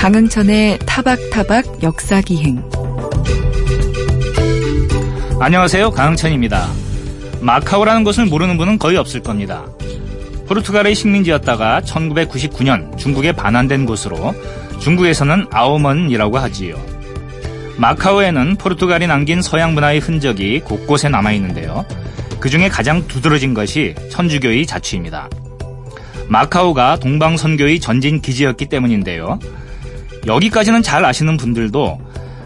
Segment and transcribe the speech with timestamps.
[0.00, 2.64] 강흥천의 타박타박 역사기행
[5.38, 5.90] 안녕하세요.
[5.90, 6.68] 강흥천입니다.
[7.42, 9.66] 마카오라는 곳을 모르는 분은 거의 없을 겁니다.
[10.48, 14.34] 포르투갈의 식민지였다가 1999년 중국에 반환된 곳으로
[14.80, 16.82] 중국에서는 아오먼이라고 하지요.
[17.76, 21.84] 마카오에는 포르투갈이 남긴 서양 문화의 흔적이 곳곳에 남아 있는데요.
[22.40, 25.28] 그 중에 가장 두드러진 것이 천주교의 자취입니다.
[26.26, 29.38] 마카오가 동방선교의 전진 기지였기 때문인데요.
[30.26, 31.98] 여기까지는 잘 아시는 분들도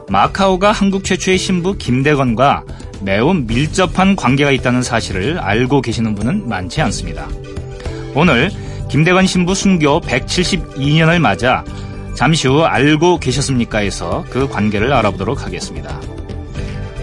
[0.08, 2.64] 마카오가 한국 최초의 신부 김대건과
[3.02, 7.28] 매우 밀접한 관계가 있다는 사실을 알고 계시는 분은 많지 않습니다.
[8.14, 8.50] 오늘
[8.90, 11.64] 김대건 신부 순교 172년을 맞아
[12.14, 16.00] 잠시 후 알고 계셨습니까에서 그 관계를 알아보도록 하겠습니다.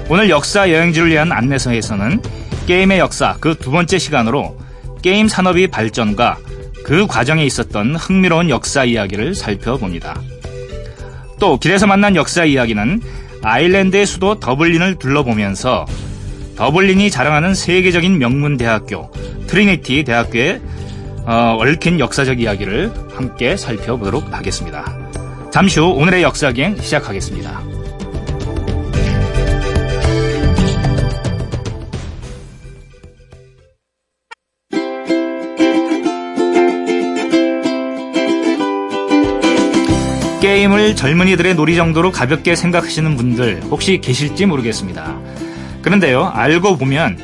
[0.10, 2.22] 오늘 역사 여행지를 위한 안내서에서는
[2.68, 4.58] 게임의 역사 그 두 번째 시간으로
[5.02, 6.38] 게임 산업의 발전과
[6.84, 10.20] 그 과정에 있었던 흥미로운 역사 이야기를 살펴봅니다.
[11.42, 13.02] 또 길에서 만난 역사 이야기는
[13.42, 15.88] 아일랜드의 수도 더블린을 둘러보면서
[16.56, 19.10] 더블린이 자랑하는 세계적인 명문 대학교
[19.48, 20.62] 트리니티 대학교의
[21.26, 24.96] 어, 얽힌 역사적 이야기를 함께 살펴보도록 하겠습니다.
[25.52, 27.71] 잠시 후 오늘의 역사기행 시작하겠습니다.
[40.62, 45.18] 게임을 젊은이들의 놀이 정도로 가볍게 생각하시는 분들 혹시 계실지 모르겠습니다.
[45.82, 47.18] 그런데요, 알고 보면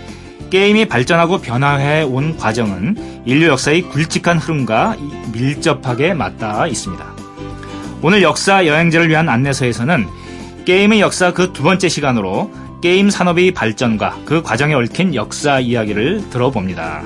[0.49, 4.97] 게임이 발전하고 변화해 온 과정은 인류 역사의 굵직한 흐름과
[5.33, 7.05] 밀접하게 맞닿아 있습니다.
[8.01, 10.07] 오늘 역사 여행지를 위한 안내서에서는
[10.65, 12.49] 게임의 역사 그 두 번째 시간으로
[12.81, 17.03] 게임 산업의 발전과 그 과정에 얽힌 역사 이야기를 들어봅니다.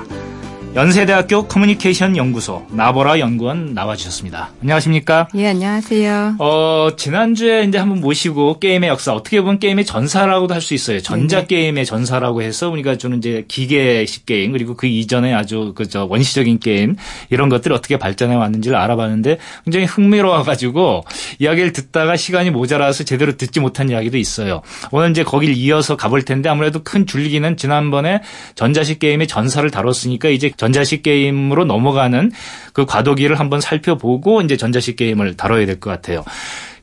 [0.74, 4.52] 연세대학교 커뮤니케이션 연구소 나보라 연구원 나와주셨습니다.
[4.62, 5.28] 안녕하십니까?
[5.34, 6.36] 예, 안녕하세요.
[6.38, 11.00] 어, 지난주에 이제 한번 모시고 게임의 역사, 어떻게 보면 게임의 전사라고도 할 수 있어요.
[11.00, 16.96] 전자게임의 전사라고 해서 우리가 주는 이제 기계식 게임, 그리고 그 이전에 아주 그저 원시적인 게임,
[17.28, 21.04] 이런 것들이 어떻게 발전해 왔는지를 알아봤는데 굉장히 흥미로워가지고
[21.40, 24.62] 이야기를 듣다가 시간이 모자라서 제대로 듣지 못한 이야기도 있어요.
[24.92, 28.22] 오늘 이제 거길 이어서 가볼 텐데 아무래도 큰 줄기는 지난번에
[28.54, 32.30] 전자식 게임의 전사를 다뤘으니까 이제 전자식 게임으로 넘어가는
[32.72, 36.22] 그 과도기를 한번 살펴보고 이제 전자식 게임을 다뤄야 될 것 같아요.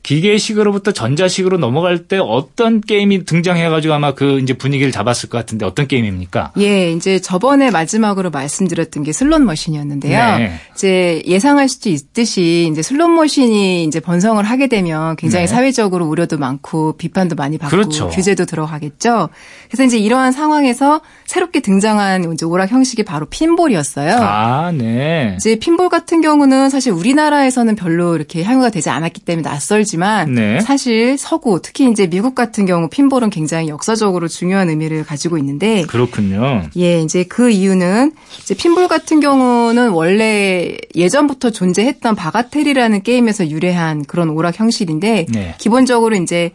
[0.02, 5.86] 기계식으로부터 전자식으로 넘어갈 때 어떤 게임이 등장해가지고 아마 그 이제 분위기를 잡았을 것 같은데 어떤
[5.86, 6.52] 게임입니까?
[6.58, 10.38] 예, 이제 저번에 마지막으로 말씀드렸던 게 슬롯 머신이었는데요.
[10.38, 10.52] 네.
[10.74, 15.46] 이제 예상할 수도 있듯이 이제 슬롯 머신이 이제 번성을 하게 되면 굉장히 네.
[15.46, 18.08] 사회적으로 우려도 많고 비판도 많이 받고 그렇죠.
[18.08, 19.28] 규제도 들어가겠죠.
[19.68, 24.16] 그래서 이제 이러한 상황에서 새롭게 등장한 이제 오락 형식이 바로 핀볼이었어요.
[24.18, 25.34] 아, 네.
[25.36, 30.60] 이제 핀볼 같은 경우는 사실 우리나라에서는 별로 이렇게 향유가 되지 않았기 때문에 낯설지 만 네.
[30.60, 36.62] 사실 서구 특히 이제 미국 같은 경우 핀볼은 굉장히 역사적으로 중요한 의미를 가지고 있는데 그렇군요.
[36.76, 44.30] 예, 이제 그 이유는 이제 핀볼 같은 경우는 원래 예전부터 존재했던 바가텔이라는 게임에서 유래한 그런
[44.30, 45.54] 오락 형식인데 네.
[45.58, 46.50] 기본적으로 이제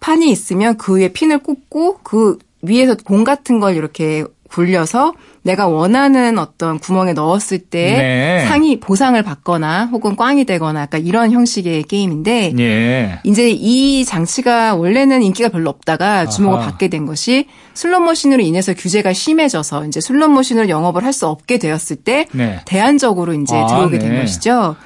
[0.00, 6.38] 판이 있으면 그 위에 핀을 꽂고 그 위에서 공 같은 걸 이렇게 굴려서 내가 원하는
[6.38, 8.46] 어떤 구멍에 넣었을 때 네.
[8.46, 13.18] 상이 보상을 받거나 혹은 꽝이 되거나 약간 이런 형식의 게임인데 네.
[13.24, 16.66] 이제 이 장치가 원래는 인기가 별로 없다가 주목을 아하.
[16.68, 21.58] 받게 된 것이 슬롯 머신으로 인해서 규제가 심해져서 이제 슬롯 머신으로 영업을 할 수 없게
[21.58, 22.60] 되었을 때 네.
[22.64, 24.20] 대안적으로 이제 아, 들어오게 된 네.
[24.22, 24.76] 것이죠.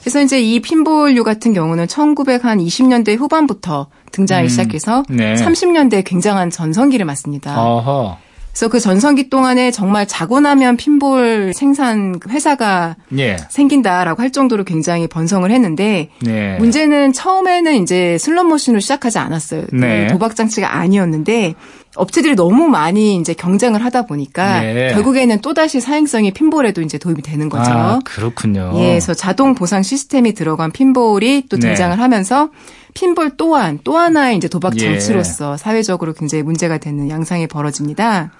[0.00, 5.34] 그래서 이제 이 핀볼류 같은 경우는 1920년대 후반부터 등장하기 음, 시작해서 네.
[5.34, 7.58] 30년대에 굉장한 전성기를 맞습니다.
[7.64, 8.18] 어허.
[8.52, 13.38] 그래서 그 전성기 동안에 정말 자고 나면 핀볼 생산 회사가 예.
[13.48, 16.58] 생긴다라고 할 정도로 굉장히 번성을 했는데 네.
[16.58, 19.64] 문제는 처음에는 이제 슬롯 머신으로 시작하지 않았어요.
[19.72, 20.06] 네.
[20.08, 21.54] 도박 장치가 아니었는데
[21.96, 24.92] 업체들이 너무 많이 이제 경쟁을 하다 보니까 네.
[24.92, 27.70] 결국에는 또다시 사행성이 핀볼에도 이제 도입이 되는 거죠.
[27.70, 28.72] 아, 그렇군요.
[28.76, 31.68] 예, 그래서 자동 보상 시스템이 들어간 핀볼이 또 네.
[31.68, 32.50] 등장을 하면서
[32.94, 34.80] 핀볼 또한 또 하나의 이제 도박 예.
[34.80, 35.56] 장치로서 예.
[35.56, 38.30] 사회적으로 굉장히 문제가 되는 양상이 벌어집니다.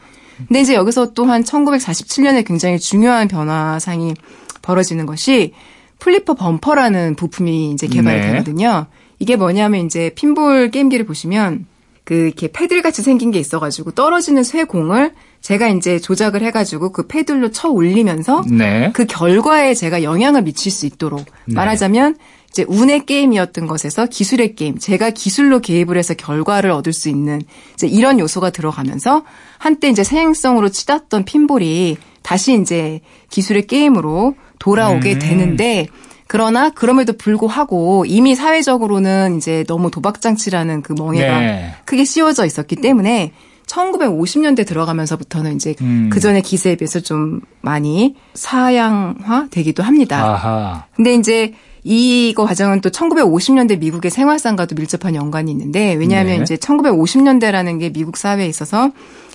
[0.49, 4.15] 근데 이제 여기서 또한 1947년에 굉장히 중요한 변화상이
[4.63, 5.53] 벌어지는 것이
[5.99, 8.33] flipper bumper라는 부품이 이제 개발이 네.
[8.33, 8.87] 되거든요.
[9.19, 11.67] 이게 뭐냐면 이제 핀볼 게임기를 보시면
[12.05, 17.07] 그 이렇게 패들 같이 생긴 게 있어가지고 떨어지는 쇠 공을 제가 이제 조작을 해가지고 그
[17.07, 18.91] 패들로 쳐 올리면서 네.
[18.93, 21.55] 그 결과에 제가 영향을 미칠 수 있도록 네.
[21.55, 22.17] 말하자면
[22.53, 27.41] 이제 운의 게임이었던 것에서 기술의 게임, 제가 기술로 개입을 해서 결과를 얻을 수 있는
[27.73, 29.25] 이제 이런 요소가 들어가면서
[29.57, 33.01] 한때 이제 사행성으로 치닫던 핀볼이 다시 이제
[33.31, 35.19] 기술의 게임으로 돌아오게 음.
[35.19, 35.89] 되는데
[36.27, 41.75] 그러나 그럼에도 불구하고 이미 사회적으로는 이제 너무 도박장치라는 그 멍해가 네.
[41.85, 43.33] 크게 씌워져 있었기 때문에
[43.67, 46.11] 1950년대 들어가면서부터는 이제 음.
[46.13, 50.25] 그 전에 기세에 비해서 좀 많이 사양화 되기도 합니다.
[50.25, 50.87] 아하.
[50.95, 51.55] 근데 이제
[51.85, 56.43] 이거 과정은 또 1950년대 미국의 생활상과도 밀접한 연관이 있는데 왜냐하면 네.
[56.43, 58.91] 이제 1950년대라는 게 미국 사회에 있어서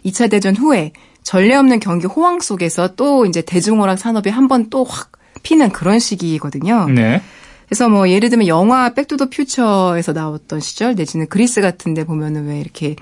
[0.06, 4.84] 2차 대전 후에 전례 없는 경기 호황 속에서 또 이제 대중오락 산업이 한 번 또
[4.86, 5.12] 확
[5.44, 6.88] 피는 그런 시기거든요.
[6.90, 7.22] 네.
[7.68, 12.96] 그래서 뭐 예를 들면 영화 백투더 퓨처에서 나왔던 시절 내지는 그리스 같은데 보면은 왜 이렇게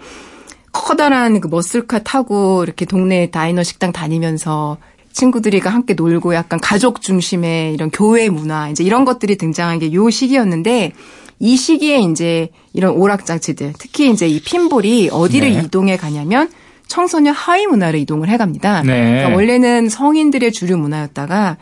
[0.71, 4.77] 커다란 그 muscle car 타고 이렇게 동네 diner 식당 다니면서
[5.15, 10.09] 친구들이가 함께 놀고 약간 가족 중심의 이런 교회 문화 이제 이런 것들이 등장한 게 요
[10.09, 10.91] 시기였는데
[11.39, 15.61] 이 시기에 이제 이런 오락장치들 특히 이제 이 핀볼이 어디를 네.
[15.63, 16.49] 이동해 가냐면
[16.87, 18.83] 청소년 하위 문화를 이동을 해갑니다.
[18.83, 19.11] 네.
[19.11, 21.57] 그러니까 원래는 성인들의 주류 문화였다가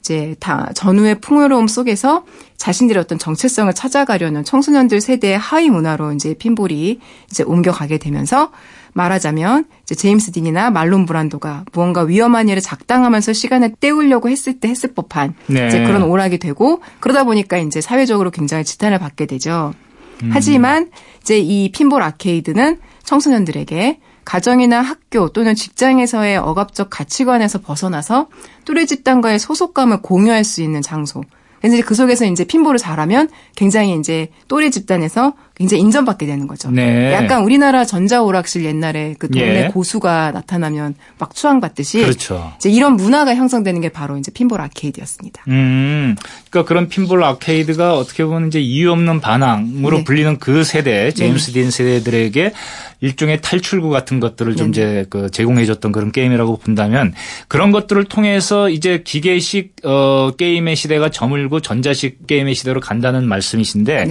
[0.00, 2.24] 이제 다 전후의 풍요로움 속에서
[2.56, 7.00] 자신들의 어떤 정체성을 찾아가려는 청소년들 세대의 하위 문화로 이제 핀볼이
[7.30, 8.50] 이제 옮겨가게 되면서
[8.96, 14.94] 말하자면 이제 제임스 딘이나 말론 브란도가 무언가 위험한 일을 작당하면서 시간을 때우려고 했을 때 했을
[14.94, 15.68] 법한 네.
[15.68, 19.74] 이제 그런 오락이 되고 그러다 보니까 이제 사회적으로 굉장히 지탄을 받게 되죠.
[20.22, 20.30] 음.
[20.32, 20.90] 하지만
[21.20, 28.28] 이제 이 핀볼 아케이드는 청소년들에게 가정이나 학교 또는 직장에서의 억압적 가치관에서 벗어나서
[28.64, 31.22] 또래 집단과의 소속감을 공유할 수 있는 장소.
[31.64, 36.70] 이제 그 속에서 이제 핀볼을 잘하면 굉장히 이제 또래 집단에서 굉장히 인정받게 되는 거죠.
[36.70, 37.14] 네.
[37.14, 39.68] 약간 우리나라 전자 오락실 옛날에 그 동네 예.
[39.68, 42.52] 고수가 나타나면 막 추앙받듯이 그렇죠.
[42.58, 45.44] 이제 이런 문화가 형성되는 게 바로 이제 핀볼 아케이드였습니다.
[45.48, 46.14] 음,
[46.50, 50.04] 그러니까 그런 핀볼 아케이드가 어떻게 보면 이제 이유 없는 반항으로 네.
[50.04, 51.62] 불리는 그 세대 제임스 네.
[51.62, 52.52] 딘 세대들에게
[53.00, 54.70] 일종의 탈출구 같은 것들을 좀 네.
[54.70, 57.14] 이제 그 제공해줬던 그런 게임이라고 본다면
[57.48, 64.08] 그런 것들을 통해서 이제 기계식 어 게임의 시대가 저물고 전자식 게임의 시대로 간다는 말씀이신데.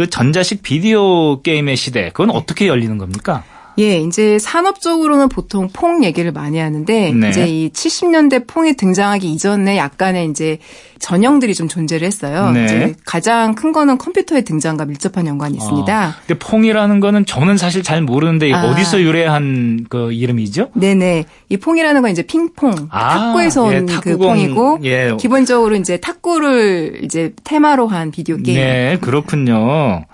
[0.00, 3.44] 그 전자식 비디오 게임의 시대 그건 어떻게 열리는 겁니까?
[3.80, 7.28] 예, 이제 산업적으로는 보통 퐁 얘기를 많이 하는데 네.
[7.30, 10.58] 이제 이 70년대 퐁이 등장하기 이전에 약간의 이제
[10.98, 12.50] 전형들이 좀 존재를 했어요.
[12.50, 12.64] 네.
[12.66, 16.08] 이제 가장 큰 거는 컴퓨터의 등장과 밀접한 연관이 있습니다.
[16.08, 16.12] 어.
[16.26, 18.66] 근데 퐁이라는 거는 저는 사실 잘 모르는데 아.
[18.66, 20.72] 어디서 유래한 그 이름이죠?
[20.74, 21.24] 네네.
[21.48, 23.18] 이 퐁이라는 건 이제 핑퐁, 아.
[23.18, 25.16] 탁구에서 온그 예, 퐁이고 예.
[25.18, 28.58] 기본적으로 이제 탁구를 이제 테마로 한 비디오 게임.
[28.58, 30.04] 네, 그렇군요.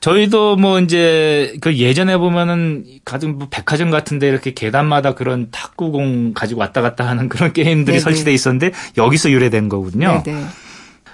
[0.00, 6.60] 저희도 뭐 이제 그 예전에 보면은 가끔 뭐 백화점 같은데 이렇게 계단마다 그런 탁구공 가지고
[6.60, 8.00] 왔다 갔다 하는 그런 게임들이 네네.
[8.00, 10.22] 설치돼 있었는데 여기서 유래된 거거든요.
[10.24, 10.44] 네네.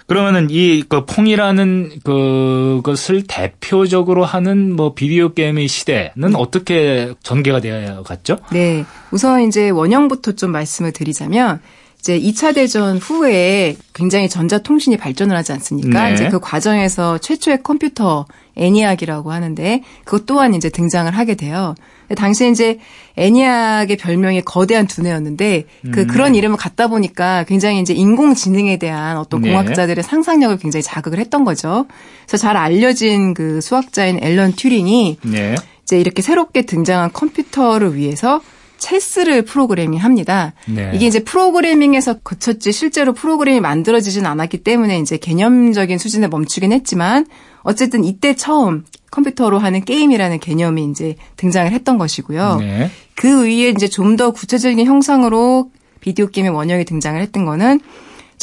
[0.06, 6.32] 그러면은 이 그 퐁이라는 그것을 대표적으로 하는 뭐 비디오 게임의 시대는 네.
[6.36, 8.36] 어떻게 전개가 되어 갔죠?
[8.52, 8.84] 네.
[9.10, 11.60] 우선 이제 원형부터 좀 말씀을 드리자면
[12.04, 16.08] 이제 2차 대전 후에 굉장히 전자통신이 발전을 하지 않습니까?
[16.08, 16.12] 네.
[16.12, 21.74] 이제 그 과정에서 최초의 컴퓨터 애니악이라고 하는데 그것 또한 이제 등장을 하게 돼요.
[22.14, 22.78] 당시에 이제
[23.16, 26.06] 애니악의 별명이 거대한 두뇌였는데 그 음.
[26.06, 29.48] 그런 이름을 갖다 보니까 굉장히 이제 인공지능에 대한 어떤 네.
[29.48, 31.86] 공학자들의 상상력을 굉장히 자극을 했던 거죠.
[32.26, 35.54] 그래서 잘 알려진 그 수학자인 앨런 튜링이 네.
[35.84, 38.42] 이제 이렇게 새롭게 등장한 컴퓨터를 위해서
[38.84, 40.52] 체스를 프로그래밍 합니다.
[40.66, 40.90] 네.
[40.94, 47.26] 이게 이제 프로그래밍에서 거쳤지 실제로 프로그램이 만들어지진 않았기 때문에 이제 개념적인 수준에 멈추긴 했지만
[47.62, 52.56] 어쨌든 이때 처음 컴퓨터로 하는 게임이라는 개념이 이제 등장을 했던 것이고요.
[52.60, 52.90] 네.
[53.14, 55.70] 그 위에 이제 좀 더 구체적인 형상으로
[56.00, 57.80] 비디오 게임의 원형이 등장을 했던 거는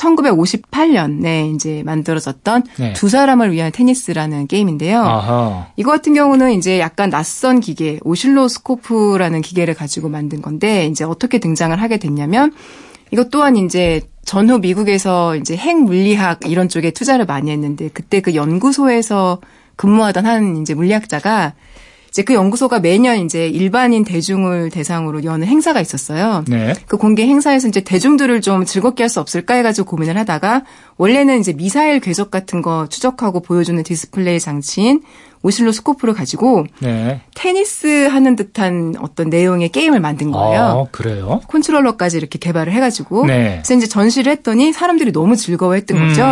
[0.01, 2.93] 1958년에 이제 만들어졌던 네.
[2.93, 4.99] 두 사람을 위한 테니스라는 게임인데요.
[4.99, 5.67] 아하.
[5.75, 11.79] 이거 같은 경우는 이제 약간 낯선 기계, 오실로스코프라는 기계를 가지고 만든 건데 이제 어떻게 등장을
[11.79, 12.51] 하게 됐냐면
[13.11, 18.35] 이것 또한 이제 전후 미국에서 이제 핵 물리학 이런 쪽에 투자를 많이 했는데 그때 그
[18.35, 19.41] 연구소에서
[19.75, 21.53] 근무하던 한 이제 물리학자가
[22.11, 26.43] 이제 그 연구소가 매년 이제 일반인 대중을 대상으로 여는 행사가 있었어요.
[26.47, 26.73] 네.
[26.87, 30.63] 그 공개 행사에서 이제 대중들을 좀 즐겁게 할 수 없을까 해가지고 고민을 하다가
[30.97, 35.01] 원래는 이제 미사일 궤적 같은 거 추적하고 보여주는 디스플레이 장치인
[35.43, 37.21] 오실로스코프를 가지고 네.
[37.35, 40.61] 테니스 하는 듯한 어떤 내용의 게임을 만든 거예요.
[40.61, 41.41] 아, 그래요?
[41.47, 43.59] 컨트롤러까지 이렇게 개발을 해가지고 네.
[43.63, 46.07] 그래서 이제 전시를 했더니 사람들이 너무 즐거워했던 음.
[46.07, 46.23] 거죠.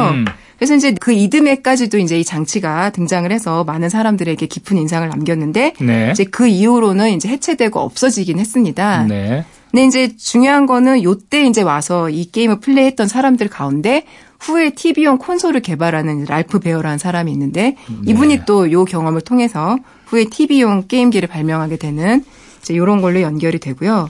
[0.60, 6.10] 그래서 이제 그 이듬해까지도 이제 이 장치가 등장을 해서 많은 사람들에게 깊은 인상을 남겼는데 네.
[6.12, 9.06] 이제 그 이후로는 이제 해체되고 없어지긴 했습니다.
[9.08, 9.46] 네.
[9.72, 14.04] 근데 이제 중요한 거는 요때 이제 와서 이 게임을 플레이했던 사람들 가운데
[14.42, 18.12] 후에 TV용 콘솔을 개발하는 랄프 베어라는 사람이 있는데 네.
[18.12, 22.24] 이분이 또 요 경험을 통해서 후에 TV용 게임기를 발명하게 되는
[22.62, 24.10] 이제 요런 걸로 연결이 되고요.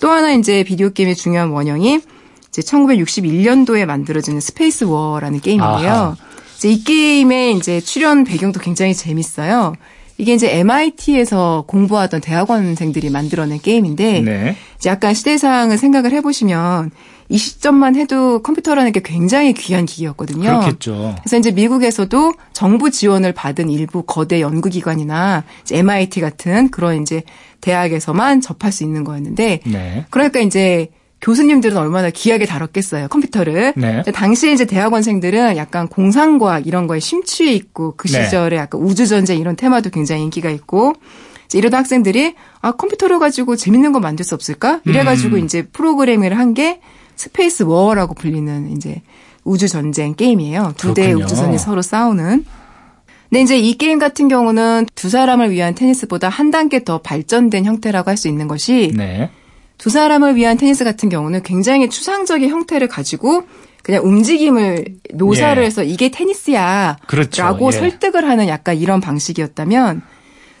[0.00, 2.00] 또 하나 이제 비디오 게임의 중요한 원형이
[2.54, 5.90] 이제 1961년도에 만들어지는 Space War라는 게임인데요.
[5.90, 6.16] 아하.
[6.56, 9.74] 이제 이 게임의 이제 출현 배경도 굉장히 재밌어요.
[10.18, 14.56] 이게 이제 MIT에서 공부하던 대학원생들이 만들어낸 게임인데 네.
[14.76, 16.92] 이제 약간 시대상을 생각을 해보시면
[17.28, 20.60] 이 시점만 해도 컴퓨터라는 게 굉장히 귀한 기기였거든요.
[20.60, 21.16] 그렇겠죠.
[21.18, 25.42] 그래서 이제 미국에서도 정부 지원을 받은 일부 거대 연구기관이나
[25.72, 27.24] MIT 같은 그런 이제
[27.62, 30.06] 대학에서만 접할 수 있는 거였는데 네.
[30.10, 30.90] 그러니까 이제
[31.24, 33.72] 교수님들은 얼마나 귀하게 다뤘겠어요 컴퓨터를.
[33.76, 34.02] 네.
[34.02, 38.24] 당시에 이제 대학원생들은 약간 공상과학 이런 거에 심취해 있고 그 네.
[38.24, 40.92] 시절에 약간 우주 전쟁 이런 테마도 굉장히 인기가 있고
[41.54, 44.80] 이러다 학생들이 아 컴퓨터를 가지고 재밌는 거 만들 수 없을까?
[44.84, 45.44] 이래가지고 음.
[45.44, 46.80] 이제 프로그램을 한 게
[47.16, 49.00] Space War라고 불리는 이제
[49.44, 50.74] 우주 전쟁 게임이에요.
[50.76, 52.44] 두 대의 우주선이 서로 싸우는.
[53.30, 58.10] 근데 이제 이 게임 같은 경우는 두 사람을 위한 테니스보다 한 단계 더 발전된 형태라고
[58.10, 59.30] 할 수 있는 것이 네.
[59.78, 63.44] 두 사람을 위한 테니스 같은 경우는 굉장히 추상적인 형태를 가지고
[63.82, 65.66] 그냥 움직임을 묘사를 예.
[65.66, 67.42] 해서 이게 테니스야 그렇죠.
[67.42, 67.72] 라고 예.
[67.72, 70.02] 설득을 하는 약간 이런 방식이었다면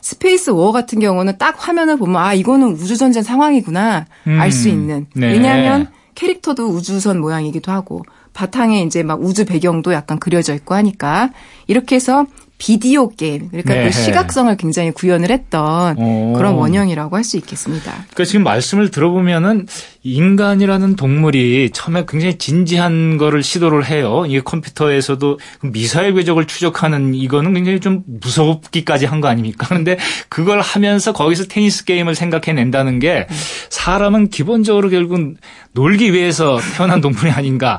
[0.02, 4.40] Space War 같은 경우는 딱 화면을 보면 아 이거는 우주전쟁 상황이구나 음.
[4.40, 5.28] 알수 있는 네.
[5.28, 8.02] 왜냐하면 캐릭터도 우주선 모양이기도 하고
[8.34, 11.30] 바탕에 이제 막 우주 배경도 약간 그려져 있고 하니까
[11.66, 12.26] 이렇게 해서
[12.64, 13.84] 비디오 게임 그러니까 네.
[13.84, 16.32] 그 시각성을 굉장히 구현을 했던 오.
[16.32, 17.90] 그런 원형이라고 할 수 있겠습니다.
[17.92, 19.66] 그러니까 지금 말씀을 들어보면은
[20.06, 24.24] 인간이라는 동물이 처음에 굉장히 진지한 거를 시도를 해요.
[24.28, 29.66] 이게 컴퓨터에서도 미사일 궤적을 추적하는 이거는 굉장히 좀 무섭기까지 한 거 아닙니까?
[29.68, 29.96] 그런데
[30.28, 33.26] 그걸 하면서 거기서 테니스 게임을 생각해낸다는 게
[33.70, 35.36] 사람은 기본적으로 결국은
[35.72, 37.78] 놀기 위해서 태어난 동물이 아닌가.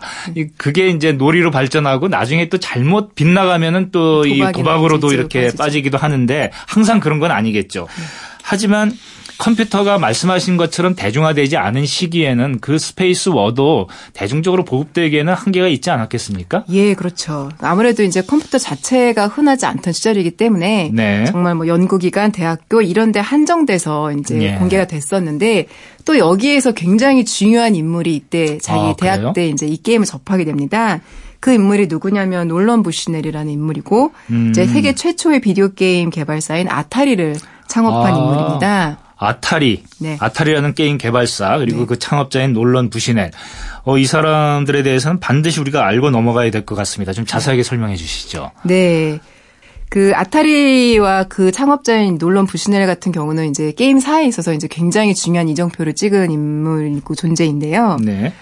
[0.57, 5.57] 그게 이제 놀이로 발전하고 나중에 또 잘못 빗나가면은 또 이 도박으로도 이렇게 빠지죠.
[5.57, 7.87] 빠지기도 하는데 항상 그런 건 아니겠죠.
[8.41, 8.91] 하지만
[9.37, 16.65] 컴퓨터가 말씀하신 것처럼 대중화되지 않은 시기에는 그 Space War도 대중적으로 보급되기에는 한계가 있지 않았겠습니까?
[16.69, 17.49] 예, 그렇죠.
[17.59, 21.25] 아무래도 이제 컴퓨터 자체가 흔하지 않던 시절이기 때문에 네.
[21.25, 24.55] 정말 뭐 연구기관, 대학교 이런 데 한정돼서 이제 예.
[24.55, 25.67] 공개가 됐었는데
[26.05, 31.01] 또 여기에서 굉장히 중요한 인물이 이때 자기 아, 대학 때 이제 이 게임을 접하게 됩니다.
[31.39, 34.49] 그 인물이 누구냐면 놀런 부시넬이라는 인물이고 음.
[34.49, 37.35] 이제 세계 최초의 비디오 게임 개발사인 Atari를
[37.67, 38.17] 창업한 아.
[38.17, 39.04] 인물입니다.
[39.17, 40.17] Atari, 네.
[40.19, 41.85] Atari라는 게임 개발사 그리고 네.
[41.85, 43.31] 그 창업자인 놀런 부시넬.
[43.83, 47.13] 어, 이 사람들에 대해서는 반드시 우리가 알고 넘어가야 될 것 같습니다.
[47.13, 48.51] 좀 자세하게 설명해 주시죠.
[48.63, 49.19] 네.
[49.89, 55.93] 그 아타리와 그 창업자인 놀런 부시넬 같은 경우는 이제 게임사에 있어서 이제 굉장히 중요한 이정표를
[55.93, 57.97] 찍은 인물이고 존재인데요.
[58.01, 58.33] 네.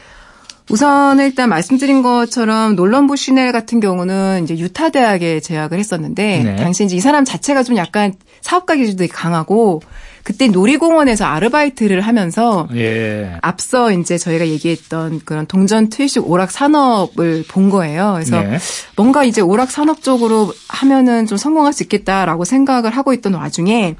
[0.69, 6.55] 우선 일단 말씀드린 것처럼 놀런 부시넬 같은 경우는 이제 유타 대학에 재학을 했었는데 네.
[6.55, 9.81] 당시 이제 이 사람 자체가 좀 약간 사업가 기질도 강하고
[10.23, 13.37] 그때 놀이공원에서 아르바이트를 하면서 예.
[13.41, 18.13] 앞서 이제 저희가 얘기했던 그런 동전 투입식 오락 산업을 본 거예요.
[18.15, 18.57] 그래서 네.
[18.95, 23.95] 뭔가 이제 오락 산업 쪽으로 하면은 좀 성공할 수 있겠다라고 생각을 하고 있던 와중에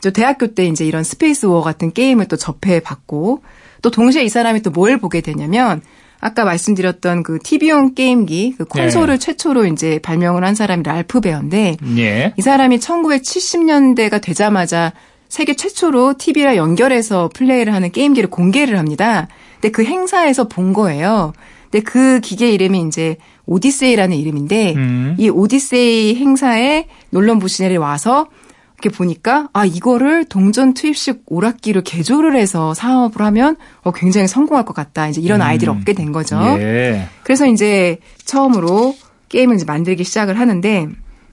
[0.00, 3.42] 저 대학교 때 이제 이런 Space War 같은 게임을 또 접해 봤고
[3.82, 5.80] 또 동시에 이 사람이 또 뭘 보게 되냐면
[6.20, 9.18] 아까 말씀드렸던 그 TV용 게임기, 그 콘솔을 네.
[9.18, 12.34] 최초로 이제 발명을 한 사람이 랄프 베어인데 네.
[12.36, 14.92] 이 사람이 1970년대가 되자마자
[15.28, 19.28] 세계 최초로 TV랑 연결해서 플레이를 하는 게임기를 공개를 합니다.
[19.54, 21.32] 근데 그 행사에서 본 거예요.
[21.70, 23.16] 근데 그 기계 이름이 이제
[23.46, 25.16] 오디세이라는 이름인데 음.
[25.18, 28.28] 이 오디세이 행사에 놀런 부시넬이 와서
[28.80, 34.72] 이렇게 보니까 아 이거를 동전 투입식 오락기를 개조를 해서 사업을 하면 어, 굉장히 성공할 것
[34.72, 35.08] 같다.
[35.08, 35.46] 이제 이런 음.
[35.46, 36.38] 아이디를 얻게 된 거죠.
[36.58, 37.08] 예.
[37.24, 38.94] 그래서 이제 처음으로
[39.28, 40.88] 게임을 이제 만들기 시작을 하는데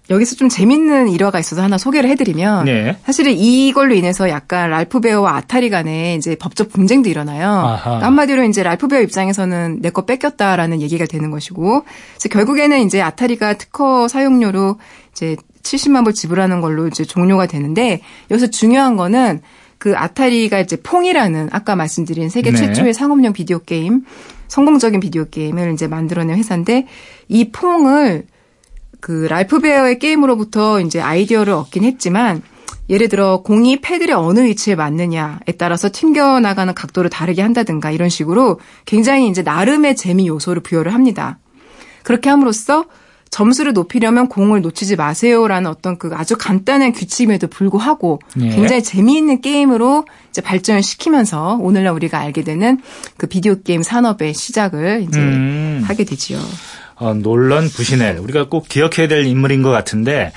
[0.09, 2.97] 여기서 좀 재밌는 일화가 있어서 하나 소개를 해드리면 네.
[3.05, 7.79] 사실은 이걸로 인해서 약간 랄프 베어와 아타리 간에 이제 법적 분쟁도 일어나요.
[7.81, 13.01] 그러니까 한마디로 이제 랄프 베어 입장에서는 내 거 뺏겼다라는 얘기가 되는 것이고 그래서 결국에는 이제
[13.01, 14.77] 아타리가 특허 사용료로
[15.11, 19.41] 이제 70만 불 지불하는 걸로 이제 종료가 되는데 여기서 중요한 거는
[19.77, 22.57] 그 아타리가 이제 퐁이라는 아까 말씀드린 세계 네.
[22.57, 24.03] 최초의 상업용 비디오 게임
[24.49, 26.87] 성공적인 비디오 게임을 이제 만들어낸 회사인데
[27.29, 28.25] 이 퐁을
[29.05, 32.41] 그 랄프 베어의 게임으로부터 이제 아이디어를 얻긴 했지만
[32.89, 38.59] 예를 들어 공이 패들의 어느 위치에 맞느냐에 따라서 튕겨 나가는 각도를 다르게 한다든가 이런 식으로
[38.87, 41.37] 굉장히 이제 나름의 재미 요소를 부여를 합니다.
[42.01, 42.85] 그렇게 함으로써
[43.29, 48.55] 점수를 높이려면 공을 놓치지 마세요라는 어떤 그 아주 간단한 규칙임에도 불구하고 네.
[48.55, 52.79] 굉장히 재미있는 게임으로 이제 발전을 시키면서 오늘날 우리가 알게 되는
[53.17, 55.83] 그 비디오 게임 산업의 시작을 이제 음.
[55.85, 56.39] 하게 되지요.
[56.95, 60.31] 어, 놀런 부시넬 우리가 꼭 기억해야 될 인물인 것 같은데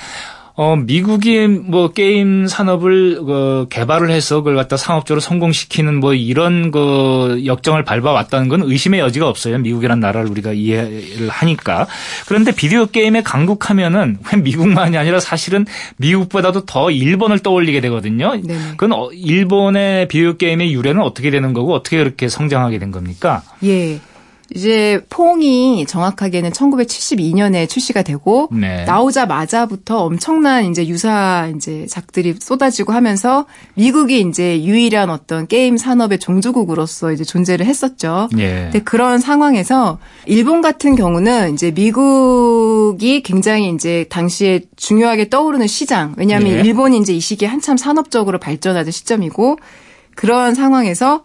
[0.61, 7.43] 어, 미국이 뭐 게임 산업을 그 개발을 해서 그걸 갖다 상업적으로 성공시키는 뭐 이런 그
[7.47, 9.59] 역정을 밟아왔다는 건 의심의 여지가 없어요.
[9.59, 11.87] 미국이란 나라를 우리가 이해를 하니까.
[12.27, 15.65] 그런데 비디오 게임에 강국하면은 왜 미국만이 아니라 사실은
[15.99, 18.35] 미국보다도 더 일본을 떠올리게 되거든요.
[18.43, 23.45] 네 그건 어, 일본의 비디오 게임의 유래는 어떻게 되는 거고 어떻게 그렇게 성장하게 된 겁니까?
[23.63, 24.01] 예.
[24.55, 28.85] 이제 퐁이 정확하게는 1972년에 출시가 되고 네.
[28.85, 37.13] 나오자마자부터 엄청난 이제 유사 이제 작들이 쏟아지고 하면서 미국이 이제 유일한 어떤 게임 산업의 종주국으로서
[37.13, 38.29] 이제 존재를 했었죠.
[38.39, 38.69] 예.
[38.71, 46.15] 근데 그런 상황에서 일본 같은 경우는 이제 미국이 굉장히 이제 당시에 중요하게 떠오르는 시장.
[46.17, 46.61] 왜냐하면 예.
[46.63, 49.59] 일본이 이제 이 시기에 한참 산업적으로 발전하던 시점이고
[50.15, 51.23] 그런 상황에서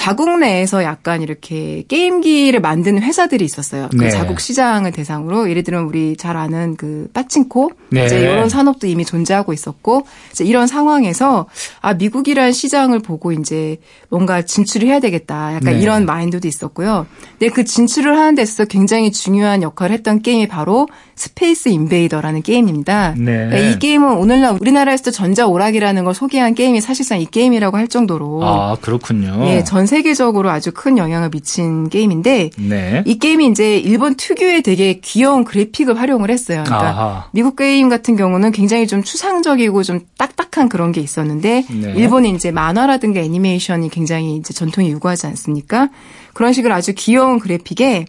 [0.00, 3.90] 자국 내에서 약간 이렇게 게임기를 만드는 회사들이 있었어요.
[3.90, 4.08] 그 네.
[4.08, 8.06] 자국 시장을 대상으로 예를 들면 우리 잘 아는 그 빠칭코 네.
[8.06, 11.48] 이제 이런 산업도 이미 존재하고 있었고 이제 이런 상황에서
[11.82, 13.76] 아 미국이란 시장을 보고 이제
[14.08, 15.56] 뭔가 진출을 해야 되겠다.
[15.56, 15.80] 약간 네.
[15.80, 17.06] 이런 마인드도 있었고요.
[17.38, 20.88] 근데 그 진출을 하는 데 있어서 굉장히 중요한 역할을 했던 게임이 바로
[21.20, 23.14] Space Invader라는 게임입니다.
[23.18, 23.24] 네.
[23.24, 28.40] 그러니까 이 게임은 오늘날 우리나라에서도 전자 오락이라는 걸 소개한 게임이 사실상 이 게임이라고 할 정도로
[28.42, 29.38] 아 그렇군요.
[29.48, 33.02] 예, 전 세계적으로 아주 큰 영향을 미친 게임인데 네.
[33.04, 36.64] 이 게임이 이제 일본 특유의 되게 귀여운 그래픽을 활용을 했어요.
[36.64, 37.28] 그러니까 아하.
[37.32, 41.92] 미국 게임 같은 경우는 굉장히 좀 추상적이고 좀 딱딱한 그런 게 있었는데 네.
[41.96, 45.90] 일본은 이제 만화라든가 애니메이션이 굉장히 이제 전통이 유구하지 않습니까?
[46.32, 48.06] 그런 식으로 아주 귀여운 그래픽에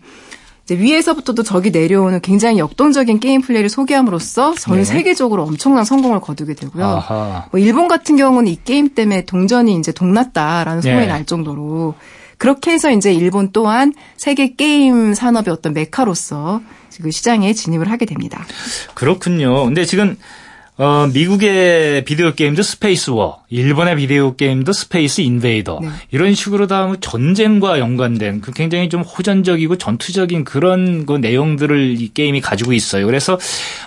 [0.75, 4.83] 위에서부터도 적이 내려오는 굉장히 역동적인 게임 플레이를 소개함으로써 전 네.
[4.83, 7.03] 세계적으로 엄청난 성공을 거두게 되고요.
[7.51, 11.07] 뭐 일본 같은 경우는 이 게임 때문에 동전이 이제 동났다라는 소문이 네.
[11.07, 11.95] 날 정도로
[12.37, 16.61] 그렇게 해서 이제 일본 또한 세계 게임 산업의 어떤 메카로서
[17.01, 18.45] 그 시장에 진입을 하게 됩니다.
[18.93, 19.65] 그렇군요.
[19.65, 20.17] 근데 지금
[20.83, 25.89] 어, 미국의 비디오 게임도 Space War, 일본의 비디오 게임도 Space Invader 네.
[26.09, 32.11] 이런 식으로 다 뭐 전쟁과 연관된 그 굉장히 좀 호전적이고 전투적인 그런 그 내용들을 이
[32.11, 33.05] 게임이 가지고 있어요.
[33.05, 33.37] 그래서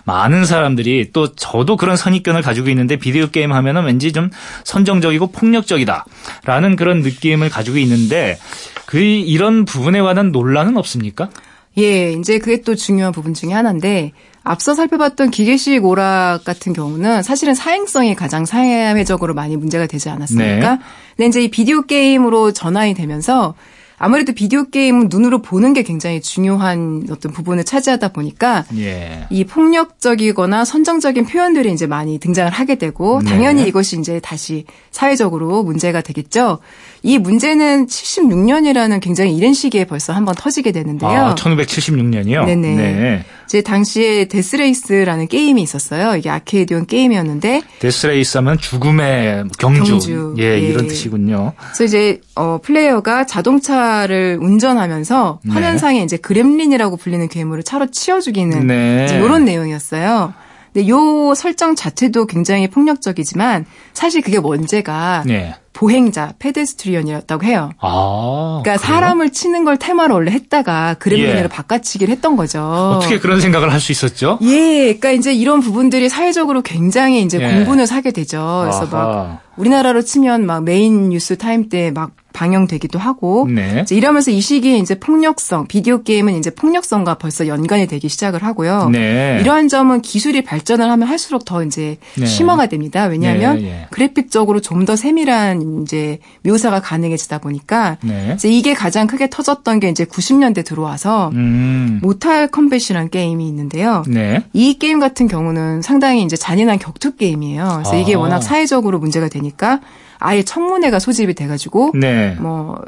[0.05, 4.31] 많은 사람들이 또 저도 그런 선입견을 가지고 있는데 비디오 게임 하면은 왠지 좀
[4.63, 8.39] 선정적이고 폭력적이다라는 그런 느낌을 가지고 있는데
[8.87, 11.29] 그 이런 부분에 관한 논란은 없습니까?
[11.77, 14.13] 예, 이제 그게 또 중요한 부분 중에 하나인데
[14.45, 20.71] 앞서 살펴봤던 기계식 오락 같은 경우는 사실은 사행성이 가장 사회적으로 많이 문제가 되지 않았습니까?
[20.75, 20.79] 네.
[21.17, 23.55] 근데 이제 이 비디오 게임으로 전환이 되면서
[23.99, 29.27] 아무래도 비디오 게임은 눈으로 보는 게 굉장히 중요한 어떤 부분을 차지하다 보니까 예.
[29.31, 33.31] 이 폭력적이거나 선정적인 표현들이 이제 많이 등장을 하게 되고 네.
[33.31, 36.59] 당연히 이것이 이제 다시 사회적으로 문제가 되겠죠.
[37.03, 41.11] 이 문제는 76년이라는 굉장히 이른 시기에 벌써 한번 터지게 되는데요.
[41.11, 42.47] 아, 1976년이요?
[42.47, 42.77] 네네.
[42.77, 43.25] 네.
[43.47, 46.17] 제 당시에 Death Race라는 게임이 있었어요.
[46.17, 49.85] 이게 아케이드용 게임이었는데 Death Race 하면 죽음의 경주.
[49.85, 50.35] 경주.
[50.39, 51.53] 예, 예, 이런 뜻이군요.
[51.57, 55.53] 그래서 이제 어 플레이어가 자동차를 운전하면서 네.
[55.53, 59.07] 화면상에 이제 gremlin이라고 불리는 괴물을 차로 치여 죽이는 네.
[59.13, 60.35] 이런 내용이었어요.
[60.73, 65.55] 근데 요 설정 자체도 굉장히 폭력적이지만 사실 그게 원제가 네.
[65.73, 67.71] 보행자, pedestrian이었다고 해요.
[67.81, 68.95] 아, 그러니까 그래요?
[68.97, 71.49] 사람을 치는 걸 테마로 원래 했다가 gremlin으로 예.
[71.49, 72.61] 바꿔치기를 했던 거죠.
[72.99, 74.39] 어떻게 그런 생각을 할 수 있었죠?
[74.43, 77.55] 예, 그러니까 이제 이런 부분들이 사회적으로 굉장히 이제 예.
[77.55, 78.61] 공분을 사게 되죠.
[78.63, 79.15] 그래서 아하.
[79.15, 83.85] 막 우리나라로 치면 막 메인 뉴스 타임 때 막 방영되기도 하고 네.
[83.91, 88.91] 이러면서 이 시기에 이제 폭력성 비디오 게임은 이제 폭력성과 벌써 연관이 되기 시작을 하고요.
[88.91, 89.39] 네.
[89.41, 92.27] 이러한 점은 기술이 발전을 하면 할수록 더 이제 네.
[92.27, 93.05] 심화가 됩니다.
[93.07, 93.87] 왜냐하면 네, 예.
[93.91, 98.33] 그래픽적으로 좀 더 세밀한 이제 묘사가 가능해지다 보니까 네.
[98.35, 102.01] 이제 이게 가장 크게 터졌던 게 이제 90년대 들어와서 음.
[102.03, 104.03] Mortal Kombat이라는 게임이 있는데요.
[104.07, 104.45] 네.
[104.53, 107.71] 이 게임 같은 경우는 상당히 이제 잔인한 격투 게임이에요.
[107.77, 107.99] 그래서 아.
[107.99, 109.81] 이게 워낙 사회적으로 문제가 되니까
[110.19, 112.37] 아예 청문회가 소집이 돼가지고 네.
[112.41, 112.81] 뭐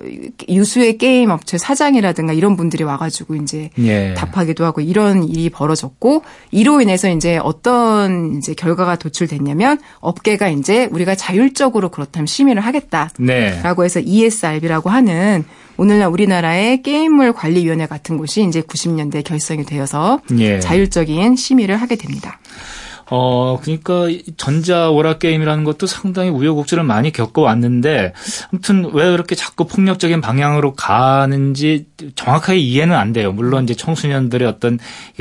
[0.48, 4.14] 유수의 게임 업체 사장이라든가 이런 분들이 와가지고 이제 예.
[4.14, 11.14] 답하기도 하고 이런 일이 벌어졌고 이로 인해서 이제 어떤 이제 결과가 도출됐냐면 업계가 이제 우리가
[11.14, 13.84] 자율적으로 그렇다면 심의를 하겠다라고 네.
[13.84, 15.44] 해서 ESRB라고 하는
[15.76, 20.60] 오늘날 우리나라의 게임물 관리위원회 같은 곳이 이제 90년대 결성이 되어서 예.
[20.60, 22.38] 자율적인 심의를 하게 됩니다.
[23.08, 28.12] 어, 그러니까 전자 오락 게임이라는 것도 상당히 우여곡절을 많이 겪어왔는데
[28.52, 33.32] 아무튼 왜 그렇게 자꾸 폭력적인 방향으로 가는지 정확하게 이해는 안 돼요.
[33.32, 34.78] 물론 이제 청소년들의 어떤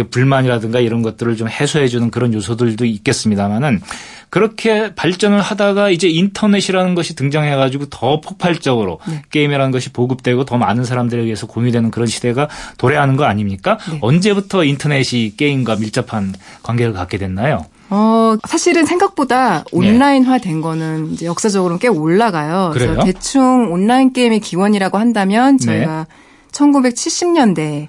[0.09, 3.81] 불만이라든가 이런 것들을 좀 해소해 주는 그런 요소들도 있겠습니다만은
[4.29, 9.21] 그렇게 발전을 하다가 이제 인터넷이라는 것이 등장해 가지고 더 폭발적으로 네.
[9.29, 13.77] 게임이라는 것이 보급되고 더 많은 사람들에 의해서 공유되는 그런 시대가 도래하는 거 아닙니까?
[13.89, 13.99] 네.
[14.01, 17.65] 언제부터 인터넷이 게임과 밀접한 관계를 갖게 됐나요?
[17.89, 19.77] 어, 사실은 생각보다 네.
[19.77, 22.71] 온라인화 된 거는 이제 역사적으로는 꽤 올라가요.
[22.73, 22.95] 그래요?
[22.95, 26.15] 그래서 대충 온라인 게임의 기원이라고 한다면 저희가 네.
[26.51, 27.87] 1970년대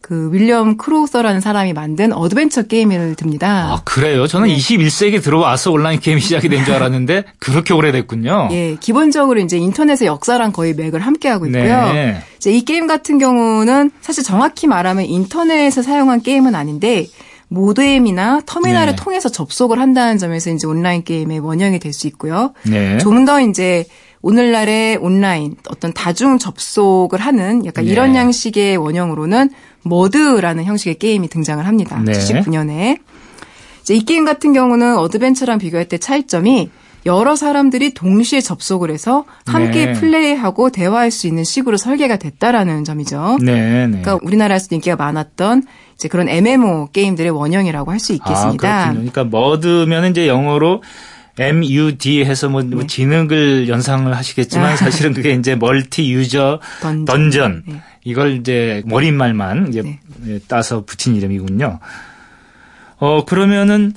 [0.00, 3.74] 그 윌리엄 크로우서라는 사람이 만든 어드벤처 게임을 듭니다.
[3.74, 4.26] 아, 그래요?
[4.26, 4.56] 저는 네.
[4.56, 8.48] 21세기 들어와서 온라인 게임이 시작이 된 줄 알았는데 그렇게 오래됐군요.
[8.52, 11.92] 예, 기본적으로 이제 인터넷의 역사랑 거의 맥을 함께 하고 있고요.
[11.92, 12.22] 네.
[12.38, 17.06] 이제 이 게임 같은 경우는 사실 정확히 말하면 인터넷에서 사용한 게임은 아닌데
[17.48, 18.96] 모뎀이나 터미널을 네.
[18.96, 22.52] 통해서 접속을 한다는 점에서 이제 온라인 게임의 원형이 될 수 있고요.
[22.64, 22.98] 네.
[22.98, 23.86] 좀더 이제
[24.20, 27.90] 오늘날의 온라인 어떤 다중 접속을 하는 약간 네.
[27.90, 29.50] 이런 양식의 원형으로는
[29.84, 32.00] 머드라는 형식의 게임이 등장을 합니다.
[32.04, 32.12] 네.
[32.12, 32.98] 79년에.
[33.82, 36.68] 이제 이 게임 같은 경우는 어드벤처랑 비교할 때 차이점이
[37.06, 39.92] 여러 사람들이 동시에 접속을 해서 함께 네.
[39.94, 43.38] 플레이하고 대화할 수 있는 식으로 설계가 됐다라는 점이죠.
[43.40, 43.86] 네, 네.
[43.86, 45.62] 그러니까 우리나라에서 인기가 많았던
[45.98, 48.86] 이제 그런 MMO 게임들의 원형이라고 할 수 있겠습니다.
[48.88, 50.82] 아, 그러니까 머드면 이제 영어로
[51.38, 52.86] MUD 해서 뭐, 뭐 네.
[52.86, 54.76] 지능을 연상을 하시겠지만 아.
[54.76, 57.62] 사실은 그게 이제 멀티 유저 던전, 던전.
[57.66, 57.82] 네.
[58.04, 60.00] 이걸 이제 머릿말만 이제 네.
[60.26, 61.80] 예, 따서 붙인 이름이군요.
[63.00, 63.92] 어, 그러면은